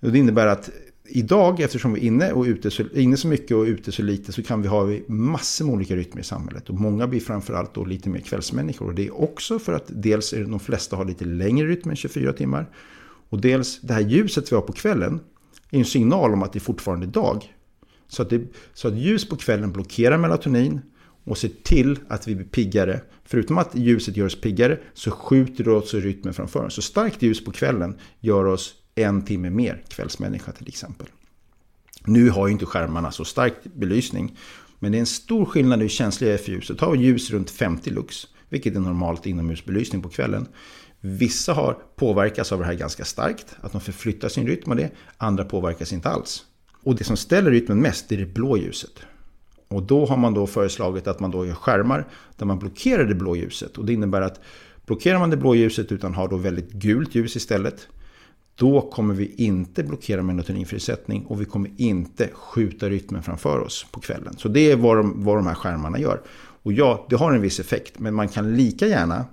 [0.00, 0.70] Och det innebär att
[1.10, 4.32] idag, eftersom vi är inne, och ute så, inne så mycket och ute så lite,
[4.32, 6.68] så kan vi ha massor med olika rytmer i samhället.
[6.68, 8.86] Och många blir framförallt då lite mer kvällsmänniskor.
[8.86, 11.90] Och det är också för att dels är det de flesta har lite längre rytm
[11.90, 12.70] än 24 timmar.
[13.28, 15.20] Och dels det här ljuset vi har på kvällen
[15.70, 17.54] är en signal om att det är fortfarande dag.
[18.08, 18.42] Så att, det,
[18.74, 20.80] så att ljus på kvällen blockerar melatonin
[21.24, 23.00] och ser till att vi blir piggare.
[23.24, 26.74] Förutom att ljuset gör oss piggare så skjuter det också rytmen framför oss.
[26.74, 31.06] Så starkt ljus på kvällen gör oss en timme mer kvällsmänniska till exempel.
[32.04, 34.36] Nu har ju inte skärmarna så stark belysning.
[34.78, 36.78] Men det är en stor skillnad hur känsliga är för ljuset.
[36.78, 40.48] Ta ljus runt 50 lux, vilket är normalt inomhusbelysning på kvällen.
[41.00, 44.90] Vissa har påverkats av det här ganska starkt, att de förflyttar sin rytm av det.
[45.16, 46.44] Andra påverkas inte alls.
[46.82, 48.92] Och det som ställer rytmen mest är det blå ljuset.
[49.68, 53.14] Och då har man då föreslagit att man då gör skärmar där man blockerar det
[53.14, 53.78] blå ljuset.
[53.78, 54.40] Och det innebär att
[54.86, 57.88] blockerar man det blå ljuset utan har då väldigt gult ljus istället.
[58.60, 64.00] Då kommer vi inte blockera melatoninfrisättning och vi kommer inte skjuta rytmen framför oss på
[64.00, 64.34] kvällen.
[64.38, 66.20] Så det är vad de, vad de här skärmarna gör.
[66.62, 69.24] Och ja, det har en viss effekt, men man kan lika gärna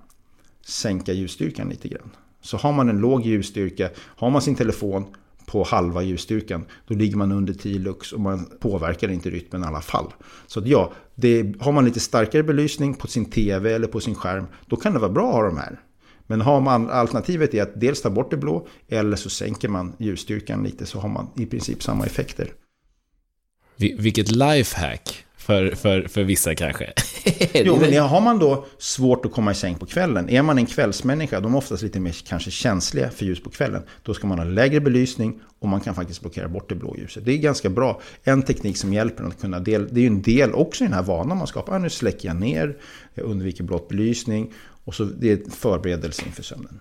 [0.65, 2.09] sänka ljusstyrkan lite grann.
[2.41, 5.05] Så har man en låg ljusstyrka, har man sin telefon
[5.45, 9.65] på halva ljusstyrkan, då ligger man under 10 lux och man påverkar inte rytmen i
[9.65, 10.13] alla fall.
[10.47, 14.15] Så att ja, det, har man lite starkare belysning på sin tv eller på sin
[14.15, 15.79] skärm, då kan det vara bra att ha de här.
[16.27, 19.93] Men har man, alternativet är att dels ta bort det blå, eller så sänker man
[19.97, 22.51] ljusstyrkan lite, så har man i princip samma effekter.
[23.77, 26.93] Vilket lifehack för, för, för vissa kanske.
[27.53, 30.65] jo, men har man då svårt att komma i säng på kvällen, är man en
[30.65, 34.39] kvällsmänniska, de är oftast lite mer kanske känsliga för ljus på kvällen, då ska man
[34.39, 37.25] ha lägre belysning och man kan faktiskt blockera bort det blå ljuset.
[37.25, 38.01] Det är ganska bra.
[38.23, 40.93] En teknik som hjälper att kunna del, det är ju en del också i den
[40.93, 41.75] här vanan man skapar.
[41.75, 42.77] Ah, nu släcker jag ner,
[43.13, 44.53] jag undviker blått belysning
[44.87, 46.79] och så det är förberedelse inför sömnen.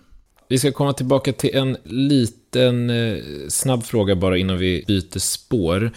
[0.49, 5.91] Vi ska komma tillbaka till en liten eh, snabb fråga bara innan vi byter spår.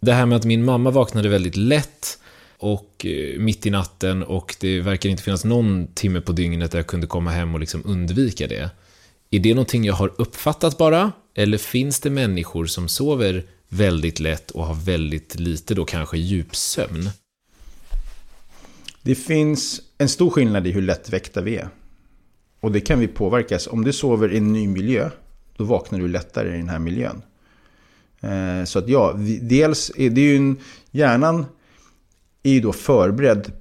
[0.00, 2.18] Det här med att min mamma vaknade väldigt lätt
[2.58, 6.78] och eh, mitt i natten och det verkar inte finnas någon timme på dygnet där
[6.78, 8.70] jag kunde komma hem och liksom undvika det.
[9.30, 11.12] Är det någonting jag har uppfattat bara?
[11.34, 17.10] Eller finns det människor som sover väldigt lätt och har väldigt lite då kanske djupsömn?
[19.02, 21.68] Det finns en stor skillnad i hur lättväckta vi är.
[22.60, 23.66] Och det kan vi påverkas.
[23.66, 25.10] Om du sover i en ny miljö,
[25.56, 27.22] då vaknar du lättare i den här miljön.
[28.20, 30.56] Eh, så att ja, dels är det ju en,
[30.90, 31.46] hjärnan
[32.42, 33.52] är ju då förberedd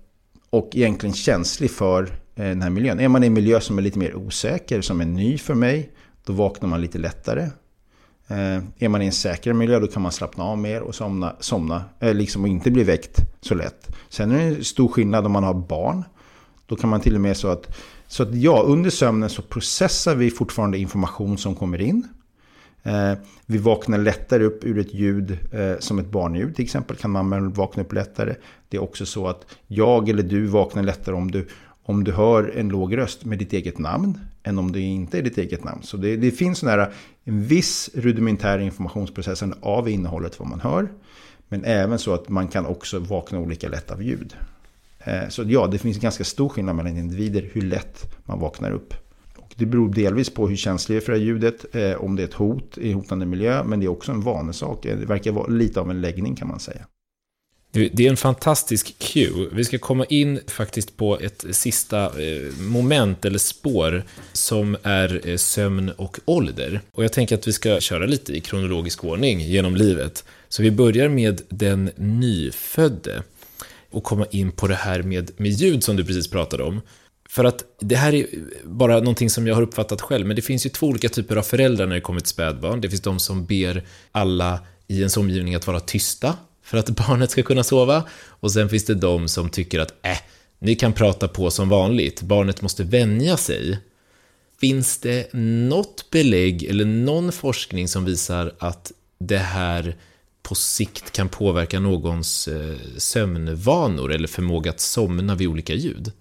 [0.50, 2.04] och egentligen känslig för
[2.36, 3.00] eh, den här miljön.
[3.00, 5.92] Är man i en miljö som är lite mer osäker, som är ny för mig,
[6.26, 7.44] då vaknar man lite lättare.
[8.28, 11.36] Eh, är man i en säkrare miljö då kan man slappna av mer och somna,
[11.40, 13.96] somna liksom och inte bli väckt så lätt.
[14.10, 16.04] Sen är det en stor skillnad om man har barn.
[16.66, 20.16] Då kan man till och med så att, så att ja, under sömnen så processar
[20.16, 22.08] vi fortfarande information som kommer in.
[22.84, 23.14] Eh,
[23.46, 26.96] vi vaknar lättare upp ur ett ljud eh, som ett barnljud till exempel.
[26.96, 28.36] Kan man vakna upp lättare.
[28.70, 31.48] Det är också så att jag eller du vaknar lättare om du,
[31.84, 35.22] om du hör en låg röst med ditt eget namn än om det inte är
[35.22, 35.84] ditt eget namn.
[35.84, 36.94] Så det, det finns sån här,
[37.24, 40.90] en viss rudimentär informationsprocessande av innehållet vad man hör.
[41.48, 44.36] Men även så att man kan också vakna olika lätt av ljud.
[45.06, 48.72] Eh, så ja, det finns en ganska stor skillnad mellan individer hur lätt man vaknar
[48.72, 48.94] upp.
[49.56, 52.28] Det beror delvis på hur känslig är för det här ljudet, eh, om det är
[52.28, 54.86] ett hot i hotande miljö, men det är också en vanesak.
[54.86, 56.86] Eh, det verkar vara lite av en läggning kan man säga.
[57.72, 59.50] Det är en fantastisk cue.
[59.52, 62.12] Vi ska komma in faktiskt på ett sista
[62.60, 64.04] moment eller spår
[64.34, 66.82] som är sömn och ålder.
[66.92, 70.24] Och jag tänker att vi ska köra lite i kronologisk ordning genom livet.
[70.50, 73.24] Så vi börjar med den nyfödde
[73.96, 76.82] och komma in på det här med, med ljud som du precis pratade om.
[77.30, 78.28] För att det här är
[78.64, 81.42] bara någonting som jag har uppfattat själv, men det finns ju två olika typer av
[81.42, 82.82] föräldrar när det kommer till spädbarn.
[82.82, 87.32] Det finns de som ber alla i ens omgivning att vara tysta för att barnet
[87.32, 88.04] ska kunna sova.
[88.28, 90.18] Och sen finns det de som tycker att, äh,
[90.60, 93.80] ni kan prata på som vanligt, barnet måste vänja sig.
[94.62, 99.96] Finns det något belägg eller någon forskning som visar att det här
[100.46, 106.12] på sikt kan påverka någons eh, sömnvanor eller förmåga att somna vid olika ljud?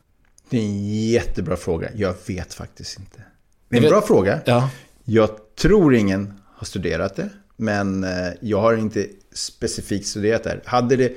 [0.50, 1.88] Det är en jättebra fråga.
[1.96, 3.22] Jag vet faktiskt inte.
[3.68, 4.40] Det är en bra fråga.
[4.44, 4.70] Ja.
[5.04, 7.28] Jag tror ingen har studerat det.
[7.56, 8.10] Men eh,
[8.40, 10.62] jag har inte specifikt studerat det här.
[10.64, 11.12] Hade det,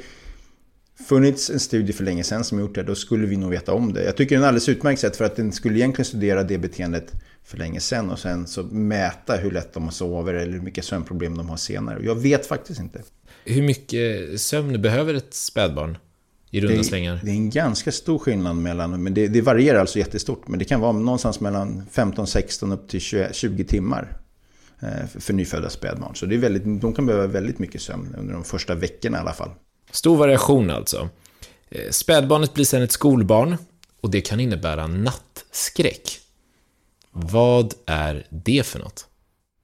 [1.06, 3.94] funnits en studie för länge sedan som gjort det, då skulle vi nog veta om
[3.94, 4.04] det.
[4.04, 6.58] Jag tycker det är en alldeles utmärkt sätt för att den skulle egentligen studera det
[6.58, 10.86] beteendet för länge sedan och sen så mäta hur lätt de sover eller hur mycket
[10.86, 12.00] sömnproblem de har senare.
[12.04, 13.02] Jag vet faktiskt inte.
[13.46, 15.98] Hur mycket sömn behöver ett spädbarn?
[16.52, 17.20] I runda det, slängar?
[17.24, 20.48] Det är en ganska stor skillnad mellan, men det, det varierar alltså jättestort.
[20.48, 24.18] Men det kan vara någonstans mellan 15-16 upp till 20, 20 timmar
[24.80, 26.16] eh, för, för nyfödda spädbarn.
[26.16, 29.22] Så det är väldigt, de kan behöva väldigt mycket sömn under de första veckorna i
[29.22, 29.50] alla fall.
[29.92, 31.10] Stor variation alltså.
[31.70, 33.58] Eh, spädbarnet blir sen ett skolbarn
[34.02, 36.20] och det kan innebära nattskräck.
[37.12, 39.08] Vad är det för något?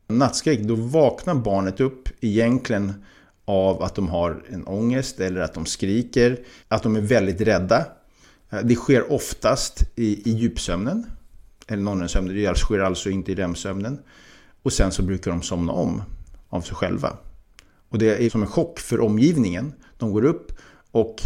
[0.08, 3.06] Nattskräck, då vaknar barnet upp egentligen
[3.46, 7.86] av att de har en ångest eller att de skriker, att de är väldigt rädda.
[8.50, 11.06] Eh, det sker oftast i, i djupsömnen,
[11.68, 14.00] eller non-sömnen, det sker alltså inte i REM-sömnen.
[14.64, 16.04] Och sen så brukar de somna om
[16.50, 17.18] av sig själva.
[17.94, 19.74] Och det är som en chock för omgivningen.
[19.98, 20.52] De går upp
[20.92, 21.22] och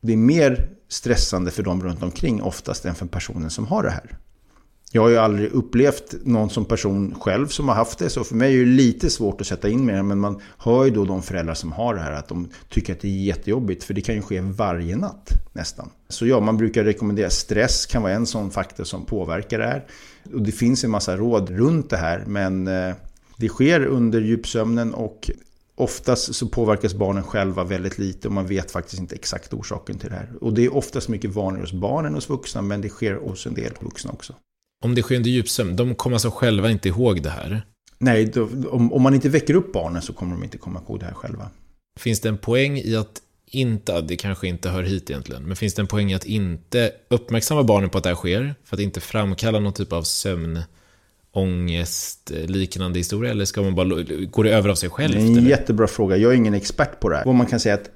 [0.00, 3.90] det är mer stressande för dem runt omkring oftast än för personen som har det
[3.90, 4.18] här.
[4.92, 8.34] Jag har ju aldrig upplevt någon som person själv som har haft det, så för
[8.34, 11.22] mig är det lite svårt att sätta in mer men man hör ju då de
[11.22, 14.14] föräldrar som har det här att de tycker att det är jättejobbigt, för det kan
[14.14, 15.90] ju ske varje natt nästan.
[16.08, 19.84] Så ja, man brukar rekommendera stress kan vara en sån faktor som påverkar det här.
[20.34, 22.94] Och det finns en massa råd runt det här, men eh,
[23.36, 25.30] det sker under djupsömnen och
[25.80, 30.10] Oftast så påverkas barnen själva väldigt lite och man vet faktiskt inte exakt orsaken till
[30.10, 30.32] det här.
[30.40, 33.46] Och det är oftast mycket vanligare hos barn än hos vuxna, men det sker hos
[33.46, 34.34] en del vuxna också.
[34.84, 37.62] Om det sker under djupsömn, de kommer alltså själva inte ihåg det här?
[37.98, 41.00] Nej, då, om, om man inte väcker upp barnen så kommer de inte komma ihåg
[41.00, 41.50] det här själva.
[42.00, 45.74] Finns det en poäng i att inte, det kanske inte hör hit egentligen, men finns
[45.74, 48.54] det en poäng i att inte uppmärksamma barnen på att det här sker?
[48.64, 50.62] För att inte framkalla någon typ av sömn
[51.32, 55.14] ångest liknande historia eller ska man bara gå det över av sig själv?
[55.14, 55.50] Det är en eller?
[55.50, 56.16] jättebra fråga.
[56.16, 57.24] Jag är ingen expert på det här.
[57.24, 57.90] Vad man kan säga att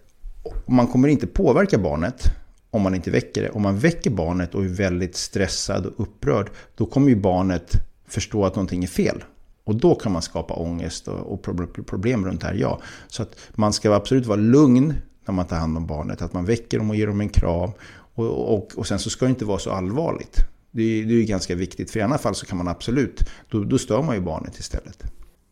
[0.67, 2.25] man kommer inte påverka barnet
[2.71, 3.51] om man inte väcker det.
[3.51, 7.73] Om man väcker barnet och är väldigt stressad och upprörd, då kommer ju barnet
[8.09, 9.25] förstå att någonting är fel.
[9.65, 11.43] Och då kan man skapa ångest och
[11.87, 12.81] problem runt det här, ja.
[13.09, 14.95] Så att man ska absolut vara lugn
[15.27, 16.23] när man tar hand om barnet.
[16.23, 17.71] Att man väcker dem och ger dem en kram.
[18.15, 20.37] Och, och, och sen så ska det inte vara så allvarligt.
[20.73, 23.65] Det är, det är ganska viktigt, för i annat fall så kan man absolut, då,
[23.65, 25.03] då stör man ju barnet istället.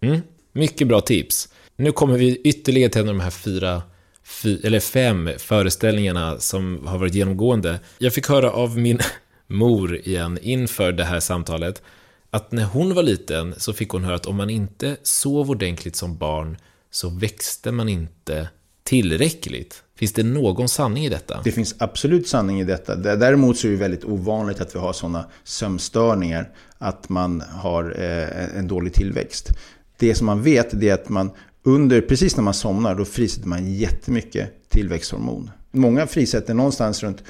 [0.01, 0.21] Mm,
[0.53, 1.49] mycket bra tips.
[1.77, 3.83] Nu kommer vi ytterligare till en av de här fyra,
[4.25, 7.81] fy, eller fem föreställningarna som har varit genomgående.
[7.99, 8.99] Jag fick höra av min
[9.47, 11.83] mor igen inför det här samtalet
[12.31, 15.97] att när hon var liten så fick hon höra att om man inte sov ordentligt
[15.97, 16.57] som barn
[16.91, 18.49] så växte man inte
[18.83, 19.83] tillräckligt.
[20.01, 21.41] Finns det någon sanning i detta?
[21.45, 22.97] Det finns absolut sanning i detta.
[22.97, 26.49] Däremot så är det väldigt ovanligt att vi har sådana sömnstörningar,
[26.79, 29.49] att man har eh, en dålig tillväxt.
[29.97, 31.31] Det som man vet är att man
[31.63, 35.51] under, precis när man somnar, då frisätter man jättemycket tillväxthormon.
[35.71, 37.23] Många frisätter någonstans runt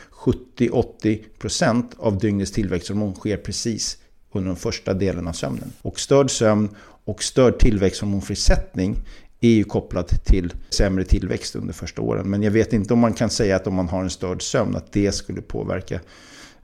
[0.58, 3.98] 70-80% av dygnets tillväxthormon sker precis
[4.32, 5.72] under den första delen av sömnen.
[5.82, 6.68] Och störd sömn
[7.04, 8.96] och störd tillväxthormonfrisättning
[9.40, 12.30] är ju kopplat till sämre tillväxt under första åren.
[12.30, 14.76] Men jag vet inte om man kan säga att om man har en störd sömn
[14.76, 16.00] att det skulle påverka.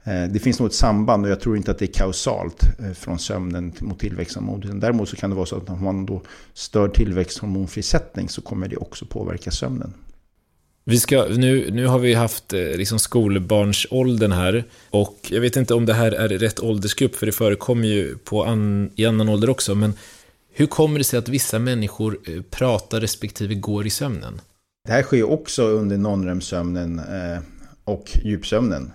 [0.03, 2.91] Eh, det finns nog ett samband och jag tror inte att det är kausalt eh,
[2.91, 4.79] från sömnen mot tillväxthormon.
[4.79, 6.21] Däremot så kan det vara så att om man då
[6.53, 9.93] stör tillväxthormonfrisättning så kommer det också påverka sömnen.
[10.89, 15.73] Vi ska, nu, nu har vi haft eh, liksom skolbarnsåldern här och jag vet inte
[15.73, 19.49] om det här är rätt åldersgrupp för det förekommer ju på an, i annan ålder
[19.49, 19.93] också men
[20.59, 24.41] hur kommer det sig att vissa människor eh, pratar respektive går i sömnen?
[24.87, 27.39] Det här sker också under non-REM-sömnen eh,
[27.83, 28.91] och djupsömnen.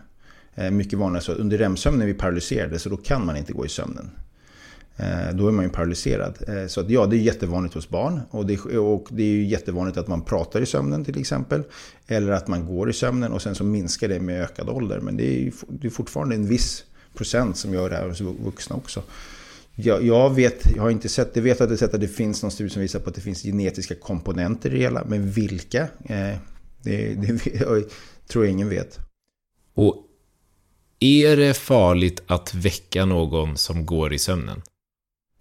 [0.54, 1.32] Eh, mycket vanligare så.
[1.32, 4.10] Under REM-sömnen är vi paralyserade så då kan man inte gå i sömnen.
[5.32, 6.38] Då är man ju paralyserad.
[6.68, 8.20] Så att, ja, det är jättevanligt hos barn.
[8.30, 11.62] Och det, och det är ju jättevanligt att man pratar i sömnen till exempel.
[12.06, 15.00] Eller att man går i sömnen och sen så minskar det med ökad ålder.
[15.00, 16.84] Men det är, det är fortfarande en viss
[17.14, 19.02] procent som gör det här hos vuxna också.
[19.74, 22.42] Jag, jag, vet, jag har inte sett, jag vet att det, sett att det finns
[22.42, 25.04] någon studie som visar på att det finns genetiska komponenter i det hela.
[25.04, 25.82] Men vilka?
[26.04, 26.36] Eh,
[26.82, 27.84] det, det jag
[28.28, 28.98] tror jag ingen vet.
[29.74, 29.96] Och
[31.00, 34.62] är det farligt att väcka någon som går i sömnen?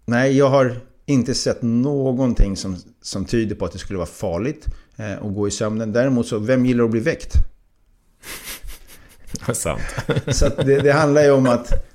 [0.04, 4.66] Nej, jag har inte sett någonting som, som tyder på att det skulle vara farligt
[4.96, 5.92] eh, att gå i sömnen.
[5.92, 7.34] Däremot så, vem gillar att bli väckt?
[9.52, 9.80] Sant.
[10.28, 11.91] så det, det handlar ju om att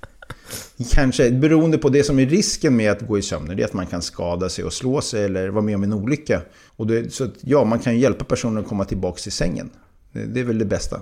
[0.94, 3.56] Kanske beroende på det som är risken med att gå i sömn.
[3.56, 5.94] Det är att man kan skada sig och slå sig eller vara med om en
[5.94, 6.42] olycka.
[6.66, 9.70] Och det, så att, ja, man kan hjälpa personen att komma tillbaka till sängen.
[10.12, 11.02] Det, det är väl det bästa.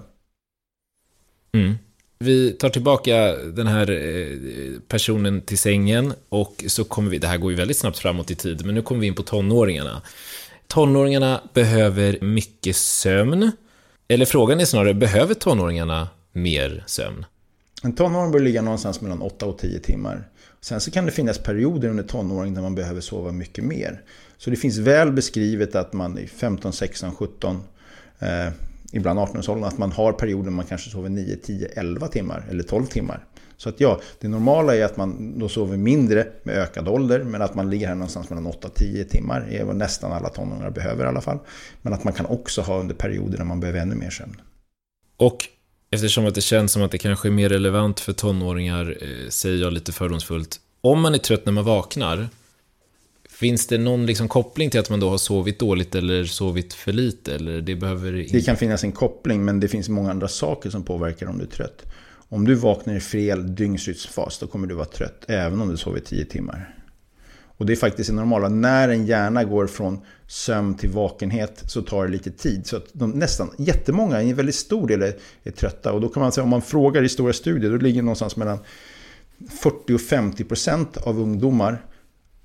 [1.53, 1.75] Mm.
[2.19, 7.37] Vi tar tillbaka den här eh, personen till sängen och så kommer vi, det här
[7.37, 10.01] går ju väldigt snabbt framåt i tid, men nu kommer vi in på tonåringarna.
[10.67, 13.51] Tonåringarna behöver mycket sömn
[14.07, 17.25] Eller frågan är snarare, behöver tonåringarna mer sömn?
[17.83, 20.29] En tonåring bör ligga någonstans mellan 8 och 10 timmar.
[20.61, 24.01] Sen så kan det finnas perioder under tonåring där man behöver sova mycket mer.
[24.37, 27.63] Så det finns väl beskrivet att man i 15, 16, 17,
[28.19, 28.47] eh,
[28.91, 32.85] ibland 18-årsåldern, att man har perioder man kanske sover 9, 10, 11 timmar eller 12
[32.85, 33.25] timmar.
[33.57, 37.41] Så att ja, det normala är att man då sover mindre med ökad ålder, men
[37.41, 41.07] att man ligger här någonstans mellan 8-10 timmar är vad nästan alla tonåringar behöver i
[41.07, 41.39] alla fall.
[41.81, 44.41] Men att man kan också ha under perioder när man behöver ännu mer sömn.
[45.17, 45.37] Och
[45.95, 49.61] eftersom att det känns som att det kanske är mer relevant för tonåringar, eh, säger
[49.61, 52.29] jag lite fördomsfullt, om man är trött när man vaknar,
[53.35, 56.93] Finns det någon liksom koppling till att man då har sovit dåligt eller sovit för
[56.93, 57.35] lite?
[57.35, 58.11] Eller det, behöver...
[58.11, 61.43] det kan finnas en koppling, men det finns många andra saker som påverkar om du
[61.43, 61.83] är trött.
[62.29, 65.99] Om du vaknar i fel dygnsrytmsfas, då kommer du vara trött, även om du sover
[65.99, 66.74] 10 timmar.
[67.57, 68.49] Och det är faktiskt det normala.
[68.49, 72.67] När en hjärna går från sömn till vakenhet så tar det lite tid.
[72.67, 75.93] Så att de, nästan jättemånga, en väldigt stor del, är, är trötta.
[75.93, 78.35] Och då kan man säga, om man frågar i stora studier, då ligger det någonstans
[78.35, 78.59] mellan
[79.49, 81.85] 40 och 50 procent av ungdomar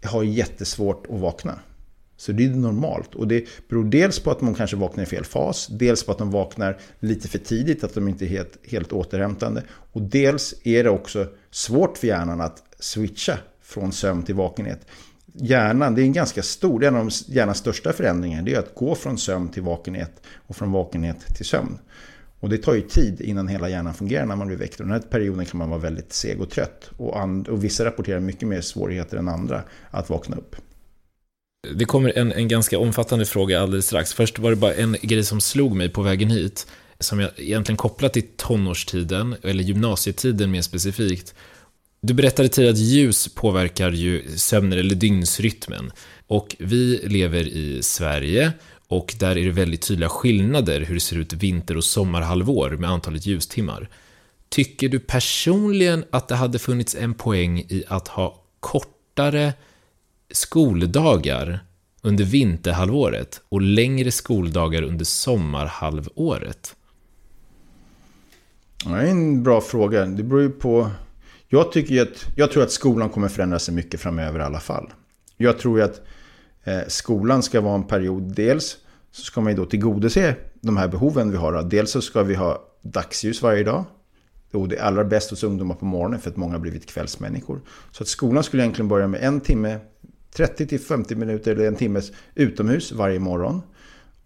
[0.04, 1.58] har jättesvårt att vakna.
[2.16, 3.14] Så det är normalt.
[3.14, 6.18] Och det beror dels på att man kanske vaknar i fel fas, dels på att
[6.18, 9.62] de vaknar lite för tidigt, att de inte är helt, helt återhämtande.
[9.70, 13.38] Och dels är det också svårt för hjärnan att switcha
[13.70, 14.86] från sömn till vakenhet.
[15.34, 18.74] Hjärnan, det är en ganska stor, en av de hjärnans största förändringar, det är att
[18.74, 21.78] gå från sömn till vakenhet och från vakenhet till sömn.
[22.40, 24.80] Och det tar ju tid innan hela hjärnan fungerar när man blir väckt.
[24.80, 26.90] Och den här perioden kan man vara väldigt seg och trött.
[26.96, 30.56] Och, and, och vissa rapporterar mycket mer svårigheter än andra att vakna upp.
[31.74, 34.14] Det kommer en, en ganska omfattande fråga alldeles strax.
[34.14, 36.66] Först var det bara en grej som slog mig på vägen hit,
[36.98, 41.34] som jag egentligen kopplat till tonårstiden, eller gymnasietiden mer specifikt.
[42.02, 45.92] Du berättade tidigare att ljus påverkar ju sömnen eller dygnsrytmen.
[46.26, 48.52] Och vi lever i Sverige
[48.88, 52.90] och där är det väldigt tydliga skillnader hur det ser ut vinter och sommarhalvår med
[52.90, 53.88] antalet ljustimmar.
[54.48, 59.52] Tycker du personligen att det hade funnits en poäng i att ha kortare
[60.30, 61.64] skoldagar
[62.02, 66.76] under vinterhalvåret och längre skoldagar under sommarhalvåret?
[68.84, 70.06] Det är en bra fråga.
[70.06, 70.90] Det beror ju på...
[71.52, 74.92] Jag, tycker att, jag tror att skolan kommer förändra sig mycket framöver i alla fall.
[75.36, 76.00] Jag tror att
[76.64, 78.76] eh, skolan ska vara en period, dels
[79.10, 81.62] så ska man ju då tillgodose de här behoven vi har.
[81.62, 83.84] Dels så ska vi ha dagsljus varje dag.
[84.52, 87.60] Och det är allra bäst hos ungdomar på morgonen för att många har blivit kvällsmänniskor.
[87.90, 89.78] Så att skolan skulle egentligen börja med en timme
[90.32, 93.62] 30 50 minuter eller en timmes utomhus varje morgon.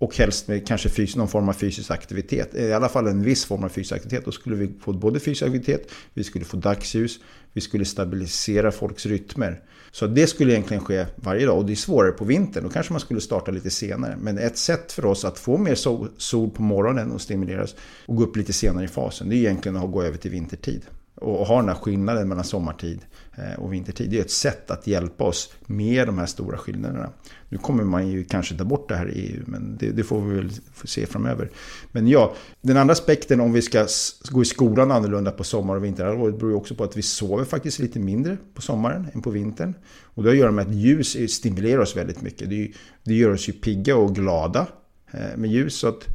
[0.05, 2.55] Och helst med kanske fys någon form av fysisk aktivitet.
[2.55, 4.24] Eh, I alla fall en viss form av fysisk aktivitet.
[4.24, 7.18] Då skulle vi få både fysisk aktivitet, vi skulle få dagsljus,
[7.52, 9.61] vi skulle stabilisera folks rytmer.
[9.90, 11.59] Så det skulle egentligen ske varje dag.
[11.59, 12.64] Och det är svårare på vintern.
[12.64, 14.16] Då kanske man skulle starta lite senare.
[14.20, 15.74] Men ett sätt för oss att få mer
[16.18, 17.74] sol på morgonen och stimuleras
[18.07, 19.28] och gå upp lite senare i fasen.
[19.28, 20.82] Det är egentligen att gå över till vintertid
[21.14, 23.00] och ha den här skillnaden mellan sommartid
[23.37, 24.11] Eh, och vintertid.
[24.11, 27.11] Det är ett sätt att hjälpa oss med de här stora skillnaderna.
[27.49, 30.20] Nu kommer man ju kanske ta bort det här i EU, men det, det får
[30.20, 30.51] vi väl
[30.85, 31.51] se framöver.
[31.93, 33.87] Men ja, den andra aspekten om vi ska
[34.30, 37.45] gå i skolan annorlunda på sommar och vinterhalvåret beror ju också på att vi sover
[37.45, 39.74] faktiskt lite mindre på sommaren än på vintern.
[40.03, 42.51] Och det har att göra med att ljus stimulerar oss väldigt mycket.
[42.51, 42.72] Det,
[43.05, 44.66] det gör oss ju pigga och glada
[45.11, 45.74] eh, med ljus.
[45.74, 46.07] Så att,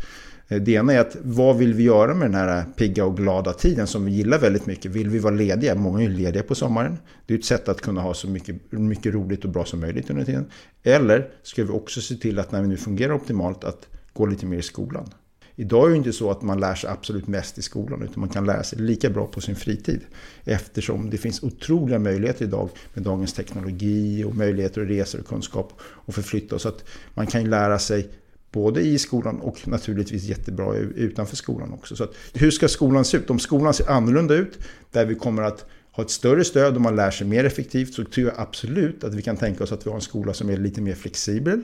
[0.50, 3.18] Eh, det ena är att vad vill vi göra med den här eh, pigga och
[3.18, 4.91] glada tiden som vi gillar väldigt mycket?
[4.91, 5.76] Vill vi vara lediga?
[5.76, 6.97] Många är lediga på sommaren.
[7.26, 10.10] Det är ett sätt att kunna ha så mycket, mycket roligt och bra som möjligt
[10.10, 10.45] under tiden.
[10.84, 14.45] Eller ska vi också se till att när vi nu fungerar optimalt att gå lite
[14.45, 15.10] mer i skolan?
[15.56, 18.30] Idag är det inte så att man lär sig absolut mest i skolan utan man
[18.30, 20.02] kan lära sig lika bra på sin fritid.
[20.43, 25.74] Eftersom det finns otroliga möjligheter idag med dagens teknologi och möjligheter att resa och kunskap
[25.82, 26.60] och förflytta.
[26.60, 26.84] Så att
[27.14, 28.10] man kan lära sig
[28.52, 31.95] Både i skolan och naturligtvis jättebra utanför skolan också.
[31.95, 33.30] Så att, hur ska skolan se ut?
[33.30, 34.60] Om skolan ser annorlunda ut,
[34.91, 38.04] där vi kommer att ha ett större stöd och man lär sig mer effektivt, så
[38.04, 40.58] tror jag absolut att vi kan tänka oss att vi har en skola som är
[40.58, 41.62] lite mer flexibel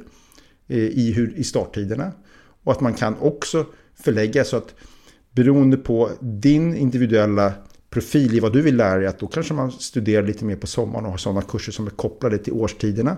[0.67, 2.11] eh, i, hur, i starttiderna.
[2.63, 3.65] Och att man kan också
[4.03, 4.75] förlägga så att
[5.31, 7.53] beroende på din individuella
[7.89, 10.67] profil i vad du vill lära dig, att då kanske man studerar lite mer på
[10.67, 13.17] sommaren och har sådana kurser som är kopplade till årstiderna.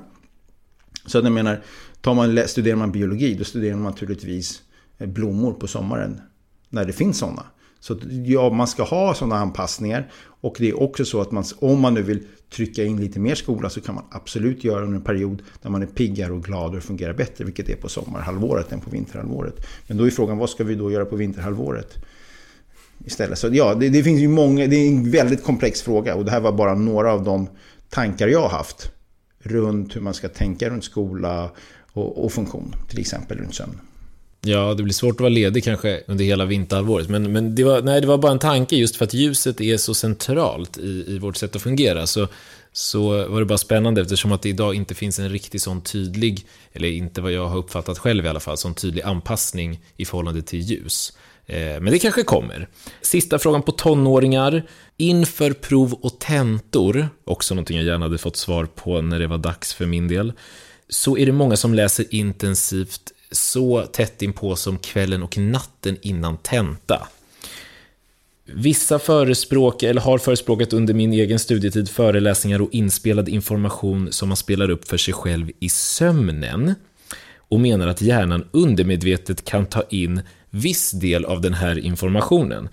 [1.07, 1.61] Så att jag menar,
[2.01, 4.61] tar man, studerar man biologi, då studerar man naturligtvis
[4.97, 6.21] eh, blommor på sommaren.
[6.69, 7.43] När det finns sådana.
[7.79, 10.11] Så ja, man ska ha sådana anpassningar.
[10.41, 12.23] Och det är också så att man, om man nu vill
[12.55, 15.81] trycka in lite mer skola så kan man absolut göra under en period där man
[15.81, 17.45] är piggare och gladare och fungerar bättre.
[17.45, 19.67] Vilket är på sommarhalvåret än på vinterhalvåret.
[19.87, 21.95] Men då är frågan, vad ska vi då göra på vinterhalvåret?
[23.05, 23.39] Istället.
[23.39, 26.15] Så ja, det, det finns ju många, det är en väldigt komplex fråga.
[26.15, 27.47] Och det här var bara några av de
[27.89, 28.91] tankar jag har haft
[29.47, 31.51] runt hur man ska tänka runt skola
[31.93, 33.79] och, och funktion, till exempel runt sömn.
[34.41, 37.09] Ja, det blir svårt att vara ledig kanske under hela vinterhalvåret.
[37.09, 39.77] Men, men det, var, nej, det var bara en tanke just för att ljuset är
[39.77, 42.07] så centralt i, i vårt sätt att fungera.
[42.07, 42.27] Så,
[42.71, 46.45] så var det bara spännande eftersom att det idag inte finns en riktigt sån tydlig,
[46.73, 50.41] eller inte vad jag har uppfattat själv i alla fall, sån tydlig anpassning i förhållande
[50.41, 51.17] till ljus.
[51.47, 52.67] Eh, men det kanske kommer.
[53.01, 54.63] Sista frågan på tonåringar.
[54.97, 59.37] Inför prov och tentor, också någonting jag gärna hade fått svar på när det var
[59.37, 60.33] dags för min del,
[60.89, 66.37] så är det många som läser intensivt så tätt inpå som kvällen och natten innan
[66.37, 67.07] tenta.
[68.45, 74.37] Vissa förespråkar, eller har förespråkat under min egen studietid, föreläsningar och inspelad information som man
[74.37, 76.75] spelar upp för sig själv i sömnen
[77.37, 80.21] och menar att hjärnan undermedvetet kan ta in
[80.59, 82.69] viss del av den här informationen.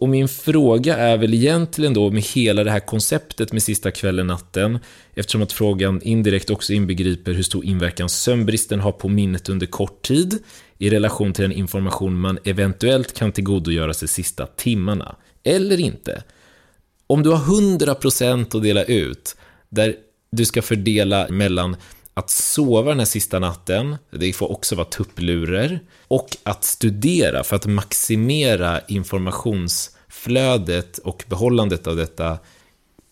[0.00, 4.26] Och min fråga är väl egentligen då med hela det här konceptet med sista kvällen
[4.26, 4.78] natten,
[5.14, 10.02] eftersom att frågan indirekt också inbegriper hur stor inverkan sömnbristen har på minnet under kort
[10.02, 10.38] tid
[10.78, 15.16] i relation till den information man eventuellt kan tillgodogöra sig sista timmarna.
[15.42, 16.22] Eller inte.
[17.06, 19.36] Om du har 100% att dela ut,
[19.68, 19.94] där
[20.32, 21.76] du ska fördela mellan
[22.20, 27.56] att sova den här sista natten, det får också vara tupplurer, och att studera för
[27.56, 32.38] att maximera informationsflödet och behållandet av detta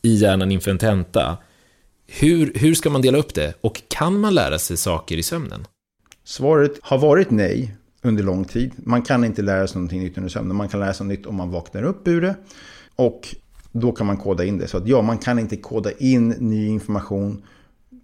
[0.02, 1.36] i hjärnan inför en tenta.
[2.06, 3.54] Hur, hur ska man dela upp det?
[3.60, 5.66] Och kan man lära sig saker i sömnen?
[6.24, 8.72] Svaret har varit nej under lång tid.
[8.76, 10.56] Man kan inte lära sig någonting nytt under sömnen.
[10.56, 12.36] Man kan lära sig nytt om man vaknar upp ur det.
[12.96, 13.36] Och
[13.72, 14.68] då kan man koda in det.
[14.68, 17.42] Så att ja, man kan inte koda in ny information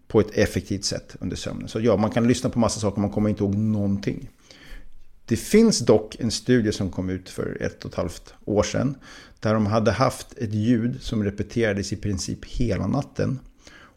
[0.08, 1.68] på ett effektivt sätt under sömnen.
[1.68, 4.28] Så ja, man kan lyssna på massa saker, man kommer inte ihåg någonting.
[5.26, 8.94] Det finns dock en studie som kom ut för ett och ett halvt år sedan.
[9.40, 13.38] Där de hade haft ett ljud som repeterades i princip hela natten.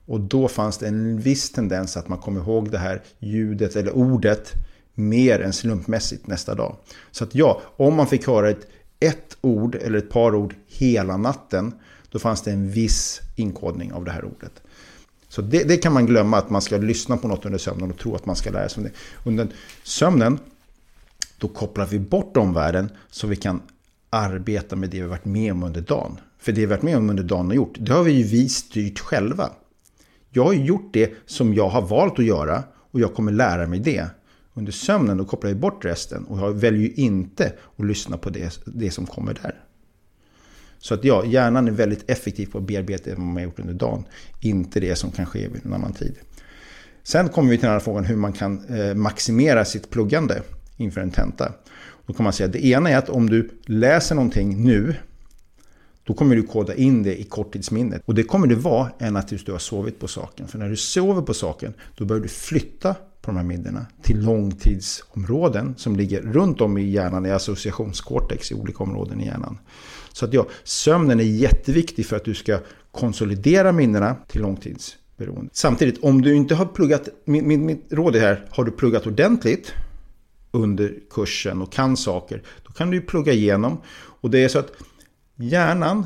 [0.05, 3.91] Och då fanns det en viss tendens att man kom ihåg det här ljudet eller
[3.91, 4.53] ordet
[4.93, 6.75] mer än slumpmässigt nästa dag.
[7.11, 8.67] Så att ja, om man fick höra ett,
[8.99, 11.73] ett ord eller ett par ord hela natten,
[12.09, 14.61] då fanns det en viss inkodning av det här ordet.
[15.37, 17.97] Så det, det, kan man glömma, att man ska lyssna på något under sömnen och
[17.97, 18.91] tro att man ska lära sig det.
[19.29, 19.47] Under
[19.83, 20.39] sömnen,
[21.37, 23.61] då kopplar vi bort omvärlden så vi kan
[24.09, 26.19] arbeta med det vi varit med om under dagen.
[26.39, 28.49] För det vi varit med om under dagen och gjort, det har vi ju vi
[28.49, 29.49] styrt själva.
[30.29, 33.79] Jag har gjort det som jag har valt att göra och jag kommer lära mig
[33.79, 34.05] det.
[34.53, 38.29] Under sömnen då kopplar jag bort resten och jag väljer ju inte att lyssna på
[38.29, 39.66] det, det som kommer där.
[40.79, 43.73] Så att ja, hjärnan är väldigt effektiv på att bearbeta det man har gjort under
[43.73, 44.03] dagen.
[44.41, 46.15] Inte det som kan ske vid en annan tid.
[47.03, 50.41] Sen kommer vi till den här frågan hur man kan eh, maximera sitt pluggande
[50.77, 51.53] inför en tenta.
[52.05, 54.95] Då kan man säga att det ena är att om du läser någonting nu
[56.07, 58.01] då kommer du koda in det i korttidsminnet.
[58.05, 60.47] Och det kommer det vara ända tills du har sovit på saken.
[60.47, 64.25] För när du sover på saken, då börjar du flytta på de här minnena till
[64.25, 69.57] långtidsområden som ligger runt om i hjärnan, i associationskortex i olika områden i hjärnan.
[70.17, 72.59] Så att ja, sömnen är jätteviktig för att du ska
[72.91, 75.49] konsolidera minnena till långtidsberoende.
[75.53, 79.73] Samtidigt, om du inte har pluggat, mitt, mitt råd är här, har du pluggat ordentligt
[80.51, 83.81] under kursen och kan saker, då kan du plugga igenom.
[83.95, 84.71] Och det är så att
[85.35, 86.05] hjärnan,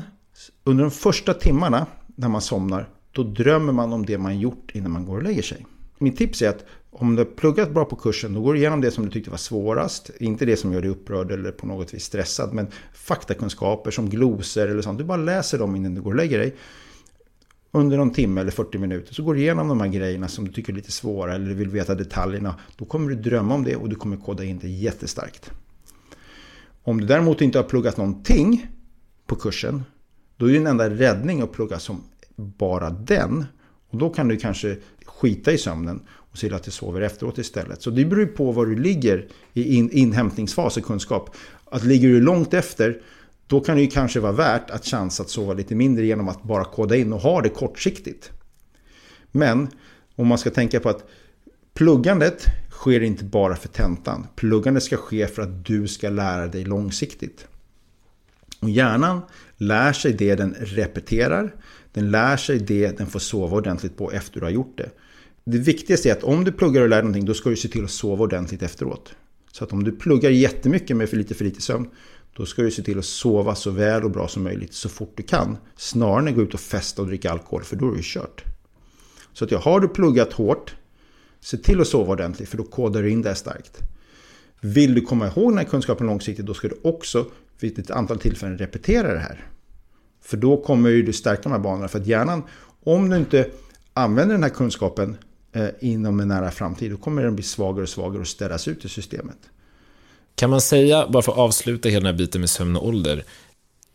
[0.64, 4.90] under de första timmarna när man somnar, då drömmer man om det man gjort innan
[4.90, 5.66] man går och lägger sig.
[5.98, 6.64] Mitt tips är att
[7.02, 9.30] om du har pluggat bra på kursen, då går du igenom det som du tyckte
[9.30, 10.10] var svårast.
[10.20, 14.68] Inte det som gör dig upprörd eller på något vis stressad, men faktakunskaper som glosor
[14.68, 14.98] eller sånt.
[14.98, 16.56] Du bara läser dem innan du går och lägger dig.
[17.70, 20.52] Under någon timme eller 40 minuter så går du igenom de här grejerna som du
[20.52, 22.54] tycker är lite svåra eller du vill veta detaljerna.
[22.76, 25.50] Då kommer du drömma om det och du kommer koda in det jättestarkt.
[26.82, 28.66] Om du däremot inte har pluggat någonting
[29.26, 29.82] på kursen,
[30.36, 32.02] då är din enda räddning att plugga som
[32.36, 33.44] bara den.
[33.90, 34.76] Och då kan du kanske
[35.06, 37.82] skita i sömnen och se till att du sover efteråt istället.
[37.82, 41.36] Så det beror på var du ligger i in, inhämtningsfas och kunskap.
[41.64, 43.00] Att ligger du långt efter,
[43.46, 46.42] då kan det ju kanske vara värt att chansa att sova lite mindre genom att
[46.42, 48.30] bara koda in och ha det kortsiktigt.
[49.30, 49.68] Men
[50.16, 51.08] om man ska tänka på att
[51.74, 54.26] pluggandet sker inte bara för tentan.
[54.36, 57.46] Pluggandet ska ske för att du ska lära dig långsiktigt.
[58.60, 59.20] Och hjärnan
[59.56, 61.54] lär sig det den repeterar.
[61.92, 64.90] Den lär sig det den får sova ordentligt på efter du har gjort det.
[65.44, 67.84] Det viktigaste är att om du pluggar och lär någonting då ska du se till
[67.84, 69.14] att sova ordentligt efteråt.
[69.52, 71.88] Så att om du pluggar jättemycket med för lite för lite sömn
[72.36, 75.12] då ska du se till att sova så väl och bra som möjligt så fort
[75.16, 75.56] du kan.
[75.76, 78.44] Snarare än att gå ut och festa och dricka alkohol för då är du kört.
[79.32, 80.74] Så att ja, har du pluggat hårt
[81.40, 83.78] se till att sova ordentligt för då kodar du in det starkt.
[84.60, 87.26] Vill du komma ihåg den här kunskapen långsiktigt då ska du också
[87.60, 89.46] vid ett antal tillfällen repetera det här.
[90.20, 91.88] För då kommer du stärka de här banorna.
[91.88, 92.42] För att hjärnan,
[92.84, 93.50] om du inte
[93.94, 95.16] använder den här kunskapen
[95.80, 98.88] inom en nära framtid, då kommer den bli svagare och svagare och ställas ut i
[98.88, 99.38] systemet.
[100.34, 103.24] Kan man säga, bara för att avsluta hela den här biten med sömn och ålder,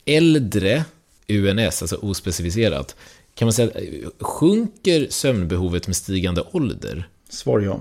[0.06, 0.86] äldre
[1.28, 2.96] UNS, alltså ospecificerat,
[3.36, 3.72] kan man säga,
[4.20, 7.10] sjunker sömnbehovet med stigande ålder?
[7.30, 7.80] Svar ja.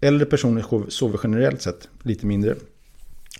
[0.00, 2.56] Äldre personer sover generellt sett lite mindre.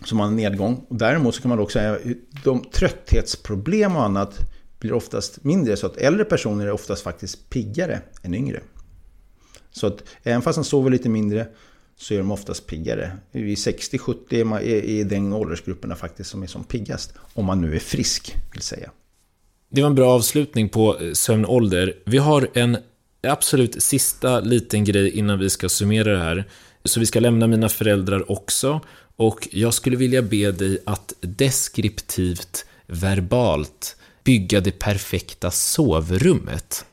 [0.04, 0.86] Som har en nedgång.
[0.88, 1.98] Och däremot så kan man också säga
[2.44, 4.38] de trötthetsproblem och annat
[4.78, 5.76] blir oftast mindre.
[5.76, 8.60] Så att äldre personer är oftast faktiskt piggare än yngre.
[9.74, 11.46] Så att även fast de sover lite mindre
[11.96, 13.12] så är de oftast piggare.
[13.32, 17.12] I 60-70 är den åldersgrupperna faktiskt som är som piggast.
[17.18, 18.90] Om man nu är frisk, vill säga.
[19.68, 21.94] Det var en bra avslutning på eh, sömnålder.
[22.04, 22.76] Vi har en
[23.22, 26.44] absolut sista liten grej innan vi ska summera det här.
[26.84, 28.80] Så vi ska lämna mina föräldrar också.
[29.16, 36.84] Och jag skulle vilja be dig att deskriptivt, verbalt, bygga det perfekta sovrummet.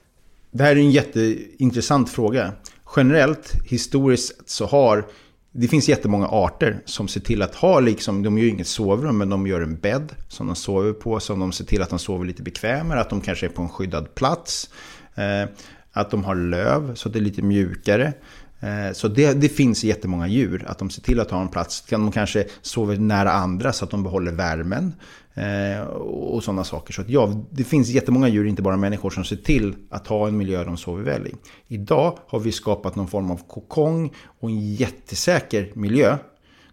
[0.51, 2.53] Det här är en jätteintressant fråga.
[2.95, 5.05] Generellt, historiskt, så har
[5.51, 9.29] det finns jättemånga arter som ser till att ha, liksom, de gör inget sovrum, men
[9.29, 12.25] de gör en bädd som de sover på, som de ser till att de sover
[12.25, 14.69] lite bekvämare, att de kanske är på en skyddad plats.
[15.15, 15.49] Eh,
[15.91, 18.13] att de har löv så att det är lite mjukare.
[18.59, 21.83] Eh, så det, det finns jättemånga djur, att de ser till att ha en plats.
[21.89, 24.93] De kanske sover nära andra så att de behåller värmen.
[25.33, 26.93] Eh, och sådana saker.
[26.93, 30.27] Så att ja, det finns jättemånga djur, inte bara människor, som ser till att ha
[30.27, 31.33] en miljö de sover väl i.
[31.67, 36.17] Idag har vi skapat någon form av kokong och en jättesäker miljö.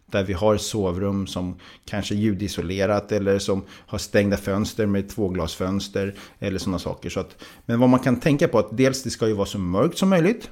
[0.06, 6.14] Där vi har sovrum som kanske är ljudisolerat eller som har stängda fönster med tvåglasfönster
[6.38, 7.10] eller sådana saker.
[7.10, 7.36] Så att,
[7.66, 9.98] men vad man kan tänka på är att dels det ska ju vara så mörkt
[9.98, 10.50] som möjligt.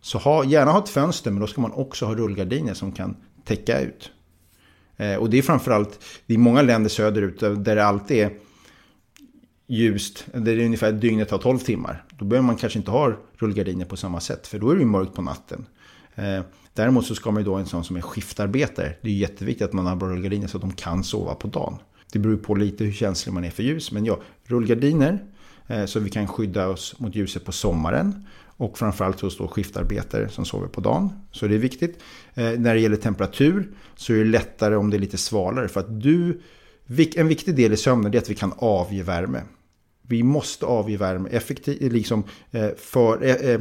[0.00, 3.16] Så ha, gärna ha ett fönster men då ska man också ha rullgardiner som kan
[3.44, 4.10] täcka ut.
[4.96, 8.30] Eh, och det är framförallt, det är många länder söderut där det alltid är
[9.66, 12.04] ljust, där det är ungefär dygnet har 12 timmar.
[12.18, 14.86] Då behöver man kanske inte ha rullgardiner på samma sätt, för då är det ju
[14.86, 15.66] mörkt på natten.
[16.14, 16.40] Eh,
[16.74, 18.94] däremot så ska man ju då en sån som är skiftarbetare.
[19.02, 21.78] Det är jätteviktigt att man har bra rullgardiner så att de kan sova på dagen.
[22.12, 23.92] Det beror på lite hur känslig man är för ljus.
[23.92, 25.24] Men ja, rullgardiner
[25.66, 28.26] eh, så vi kan skydda oss mot ljuset på sommaren.
[28.62, 31.10] Och framförallt hos då skiftarbetare som sover på dagen.
[31.32, 31.98] Så det är viktigt.
[32.34, 35.68] Eh, när det gäller temperatur så är det lättare om det är lite svalare.
[35.68, 36.40] För att du,
[37.16, 39.42] en viktig del i sömnen är att vi kan avge värme.
[40.02, 43.60] Vi måste avge värme effektivt, liksom eh, för, eh, eh,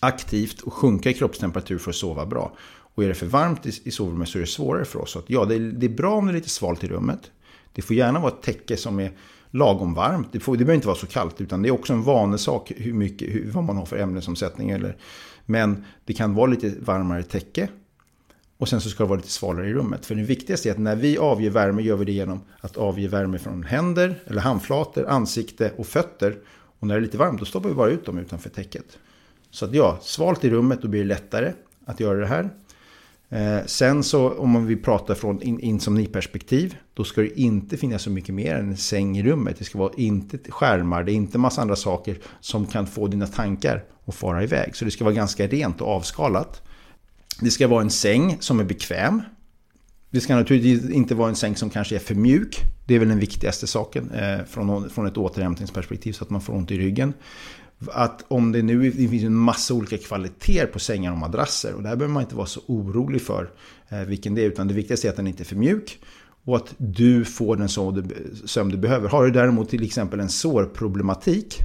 [0.00, 2.56] aktivt och sjunka i kroppstemperatur för att sova bra.
[2.94, 5.10] Och är det för varmt i, i sovrummet så är det svårare för oss.
[5.10, 7.30] Så att, ja, det är, det är bra om det är lite svalt i rummet.
[7.72, 9.12] Det får gärna vara ett täcke som är
[9.52, 10.28] lagom varmt.
[10.32, 12.92] Det, får, det behöver inte vara så kallt utan det är också en vanesak hur
[12.92, 14.70] mycket, hur, vad man har för ämnesomsättning.
[14.70, 14.96] Eller,
[15.46, 17.68] men det kan vara lite varmare täcke.
[18.58, 20.06] Och sen så ska det vara lite svalare i rummet.
[20.06, 23.08] För det viktigaste är att när vi avger värme gör vi det genom att avge
[23.08, 26.38] värme från händer eller handflator, ansikte och fötter.
[26.78, 28.98] Och när det är lite varmt då stoppar vi bara ut dem utanför täcket.
[29.50, 31.52] Så att ja, svalt i rummet då blir det lättare
[31.84, 32.50] att göra det här.
[33.32, 38.10] Eh, sen så om vi pratar från in, insomniperspektiv, då ska det inte finnas så
[38.10, 39.56] mycket mer än en säng i rummet.
[39.58, 43.26] Det ska vara inte skärmar, det är inte massa andra saker som kan få dina
[43.26, 44.76] tankar att fara iväg.
[44.76, 46.62] Så det ska vara ganska rent och avskalat.
[47.40, 49.22] Det ska vara en säng som är bekväm.
[50.10, 52.60] Det ska naturligtvis inte vara en säng som kanske är för mjuk.
[52.86, 56.52] Det är väl den viktigaste saken eh, från, från ett återhämtningsperspektiv så att man får
[56.52, 57.12] ont i ryggen
[57.92, 61.82] att om det nu det finns en massa olika kvaliteter på sängar och madrasser och
[61.82, 63.50] där behöver man inte vara så orolig för
[63.88, 65.98] eh, vilken det är utan det viktigaste är att den inte är för mjuk
[66.44, 67.68] och att du får den
[68.48, 69.08] sömn du behöver.
[69.08, 71.58] Har du däremot till exempel en sårproblematik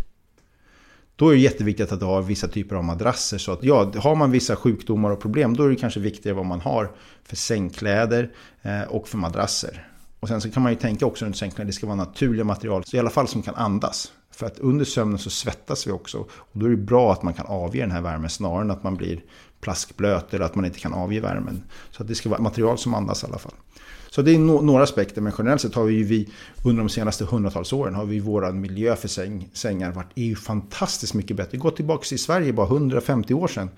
[1.15, 3.37] då är det jätteviktigt att du har vissa typer av madrasser.
[3.37, 6.45] Så att ja, har man vissa sjukdomar och problem då är det kanske viktigare vad
[6.45, 6.91] man har
[7.23, 9.87] för sängkläder eh, och för madrasser.
[10.19, 12.83] Och sen så kan man ju tänka också runt sängkläder, det ska vara naturliga material,
[12.85, 14.11] så i alla fall som kan andas.
[14.37, 16.17] För att under sömnen så svettas vi också.
[16.29, 18.83] Och då är det bra att man kan avge den här värmen snarare än att
[18.83, 19.23] man blir
[19.61, 21.63] plaskblöt eller att man inte kan avge värmen.
[21.91, 23.53] Så att det ska vara material som andas i alla fall.
[24.09, 26.29] Så det är no några aspekter, men generellt sett har vi, vi
[26.63, 30.35] under de senaste hundratals åren har vi vår miljö för säng, sängar varit är ju
[30.35, 31.57] fantastiskt mycket bättre.
[31.57, 33.69] Gå tillbaka till Sverige bara 150 år sedan.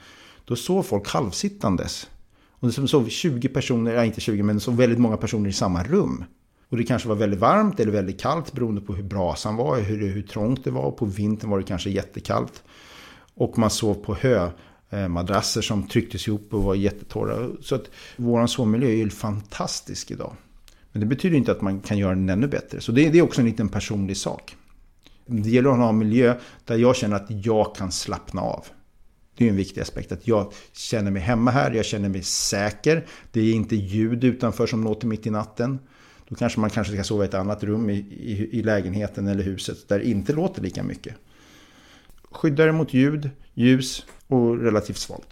[0.46, 2.08] Då sov folk halvsittandes.
[2.52, 5.84] Och det sov 20 personer, ja inte 20 men så väldigt många personer i samma
[5.84, 6.24] rum.
[6.70, 10.08] Och det kanske var väldigt varmt eller väldigt kallt beroende på hur brasan var, hur,
[10.08, 10.92] hur trångt det var.
[10.92, 12.64] På vintern var det kanske jättekallt.
[13.36, 14.50] Och man sov på hö
[14.90, 17.50] eh, madrasser som trycktes ihop och var jättetorra.
[17.62, 17.86] Så att
[18.18, 20.36] vår sovmiljö är ju fantastisk idag.
[20.92, 22.82] Men det betyder inte att man kan göra den ännu bättre.
[22.82, 24.56] Så det, det är också en liten personlig sak.
[25.26, 26.36] Det gäller att ha en miljö
[26.66, 28.66] där jag känner att jag kan slappna av.
[29.38, 30.12] Det är en viktig aspekt.
[30.12, 33.06] Att jag känner mig hemma här, jag känner mig säker.
[33.32, 35.80] Det är inte ljud utanför som låter mitt i natten.
[36.30, 39.44] Då kanske man kanske ska sova i ett annat rum i, i, i lägenheten eller
[39.44, 41.16] huset där det inte låter lika mycket.
[42.32, 45.28] Skydda det mot ljud, ljus och relativt svalt.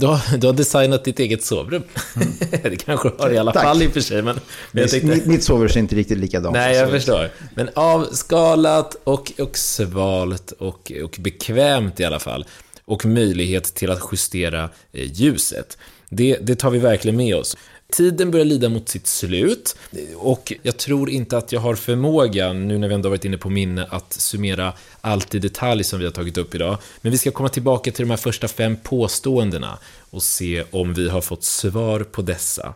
[0.00, 1.82] Du har, du har designat ditt eget sovrum.
[2.16, 2.28] Mm.
[2.62, 3.62] det kanske du har i alla Tack.
[3.62, 4.22] fall i och för sig.
[4.22, 4.40] Men,
[4.72, 5.08] men jag tänkte...
[5.08, 7.30] mitt, mitt sovrum ser inte riktigt likadant Nej, jag förstår.
[7.54, 12.46] Men avskalat och, och svalt och, och bekvämt i alla fall.
[12.84, 15.78] Och möjlighet till att justera eh, ljuset.
[16.10, 17.56] Det, det tar vi verkligen med oss.
[17.92, 19.76] Tiden börjar lida mot sitt slut
[20.16, 23.50] och jag tror inte att jag har förmågan, nu när vi ändå varit inne på
[23.50, 26.78] minne, att summera allt i detalj som vi har tagit upp idag.
[27.00, 29.78] Men vi ska komma tillbaka till de här första fem påståendena
[30.10, 32.74] och se om vi har fått svar på dessa.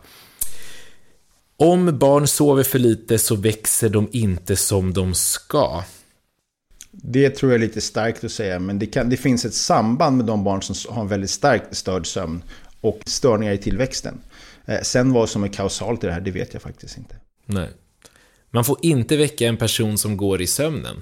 [1.57, 5.83] Om barn sover för lite så växer de inte som de ska.
[6.91, 10.17] Det tror jag är lite starkt att säga, men det, kan, det finns ett samband
[10.17, 12.43] med de barn som har en väldigt starkt störd sömn
[12.81, 14.21] och störningar i tillväxten.
[14.65, 17.15] Eh, sen vad som är kausalt i det här, det vet jag faktiskt inte.
[17.45, 17.69] Nej.
[18.51, 21.01] Man får inte väcka en person som går i sömnen.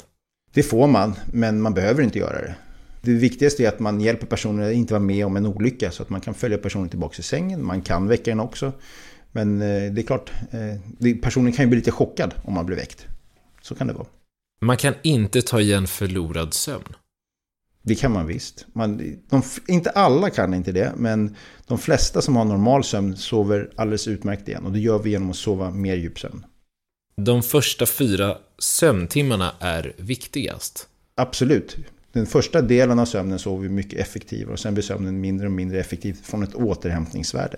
[0.54, 2.56] Det får man, men man behöver inte göra det.
[3.02, 6.04] Det viktigaste är att man hjälper personen att inte vara med om en olycka så
[6.04, 7.66] att man kan följa personen tillbaka i sängen.
[7.66, 8.72] Man kan väcka den också.
[9.32, 12.78] Men eh, det är klart, eh, personen kan ju bli lite chockad om man blir
[12.78, 13.08] väckt.
[13.62, 14.08] Så kan det vara.
[14.62, 16.96] Man kan inte ta igen förlorad sömn.
[17.82, 18.66] Det kan man visst.
[18.74, 18.98] Man,
[19.30, 21.36] de, inte alla kan inte det, men
[21.68, 24.66] de flesta som har normal sömn sover alldeles utmärkt igen.
[24.66, 26.46] Och det gör vi genom att sova mer djupsömn.
[27.16, 30.88] De första fyra sömntimmarna är viktigast.
[31.16, 31.78] Absolut.
[32.12, 35.52] Den första delen av sömnen sover vi mycket effektivare och sen blir sömnen mindre och
[35.52, 37.58] mindre effektiv från ett återhämtningsvärde.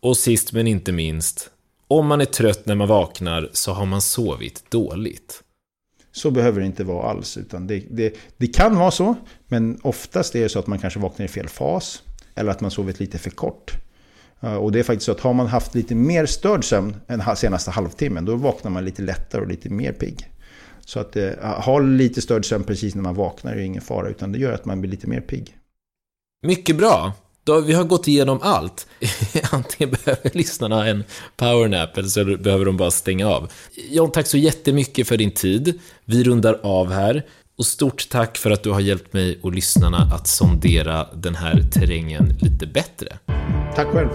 [0.00, 1.50] Och sist men inte minst,
[1.88, 5.43] om man är trött när man vaknar så har man sovit dåligt.
[6.16, 7.36] Så behöver det inte vara alls.
[7.36, 9.14] Utan det, det, det, kan vara så,
[9.48, 12.02] men oftast är det så att man kanske vaknar i fel fas.
[12.34, 13.72] Eller att man sovit lite för kort.
[14.40, 17.36] Eh, och det är faktiskt så att har man haft lite mer störd sömn än
[17.36, 20.30] senaste halvtimmen, då vaknar man lite lättare och lite mer pigg.
[20.80, 24.32] Så att eh, ha lite störd sömn precis när man vaknar är ingen fara, utan
[24.32, 25.56] det gör att man blir lite mer pigg.
[26.46, 27.12] Mycket bra.
[27.44, 28.86] Då, vi har gått igenom allt.
[29.50, 31.04] Antingen behöver lyssnarna en
[31.36, 33.52] powernap eller så behöver de bara stänga av.
[33.90, 35.80] John, tack så jättemycket för din tid.
[36.04, 37.22] Vi rundar av här.
[37.58, 41.62] Och stort tack för att du har hjälpt mig och lyssnarna att sondera den här
[41.72, 43.18] terrängen lite bättre.
[43.74, 44.10] Tack själv.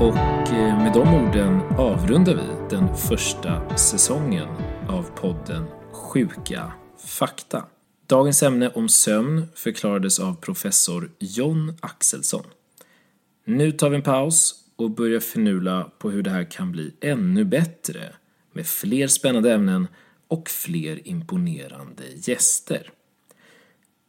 [0.00, 4.48] Och eh, med de orden avrundar vi den första säsongen
[4.88, 6.72] av podden Sjuka
[7.06, 7.64] fakta.
[8.10, 12.44] Dagens ämne om sömn förklarades av professor John Axelsson.
[13.44, 17.44] Nu tar vi en paus och börjar finula på hur det här kan bli ännu
[17.44, 18.14] bättre
[18.52, 19.88] med fler spännande ämnen
[20.28, 22.90] och fler imponerande gäster.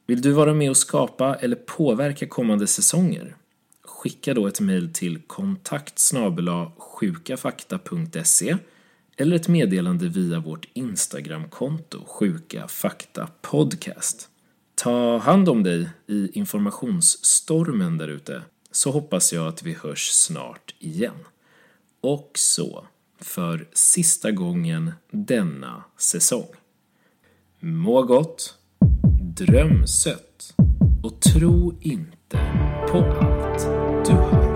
[0.07, 3.35] Vill du vara med och skapa eller påverka kommande säsonger?
[3.83, 5.99] Skicka då ett mejl till kontakt
[6.77, 8.57] sjukafakta.se
[9.17, 14.29] eller ett meddelande via vårt Instagramkonto Sjuka Fakta Podcast.
[14.75, 20.75] Ta hand om dig i informationsstormen där ute så hoppas jag att vi hörs snart
[20.79, 21.25] igen.
[22.01, 22.85] Och så,
[23.19, 26.47] för sista gången denna säsong.
[27.59, 28.55] Må gott,
[29.38, 30.55] dröm sött
[31.03, 32.38] och tro inte
[32.91, 33.65] på allt
[34.07, 34.50] du hör.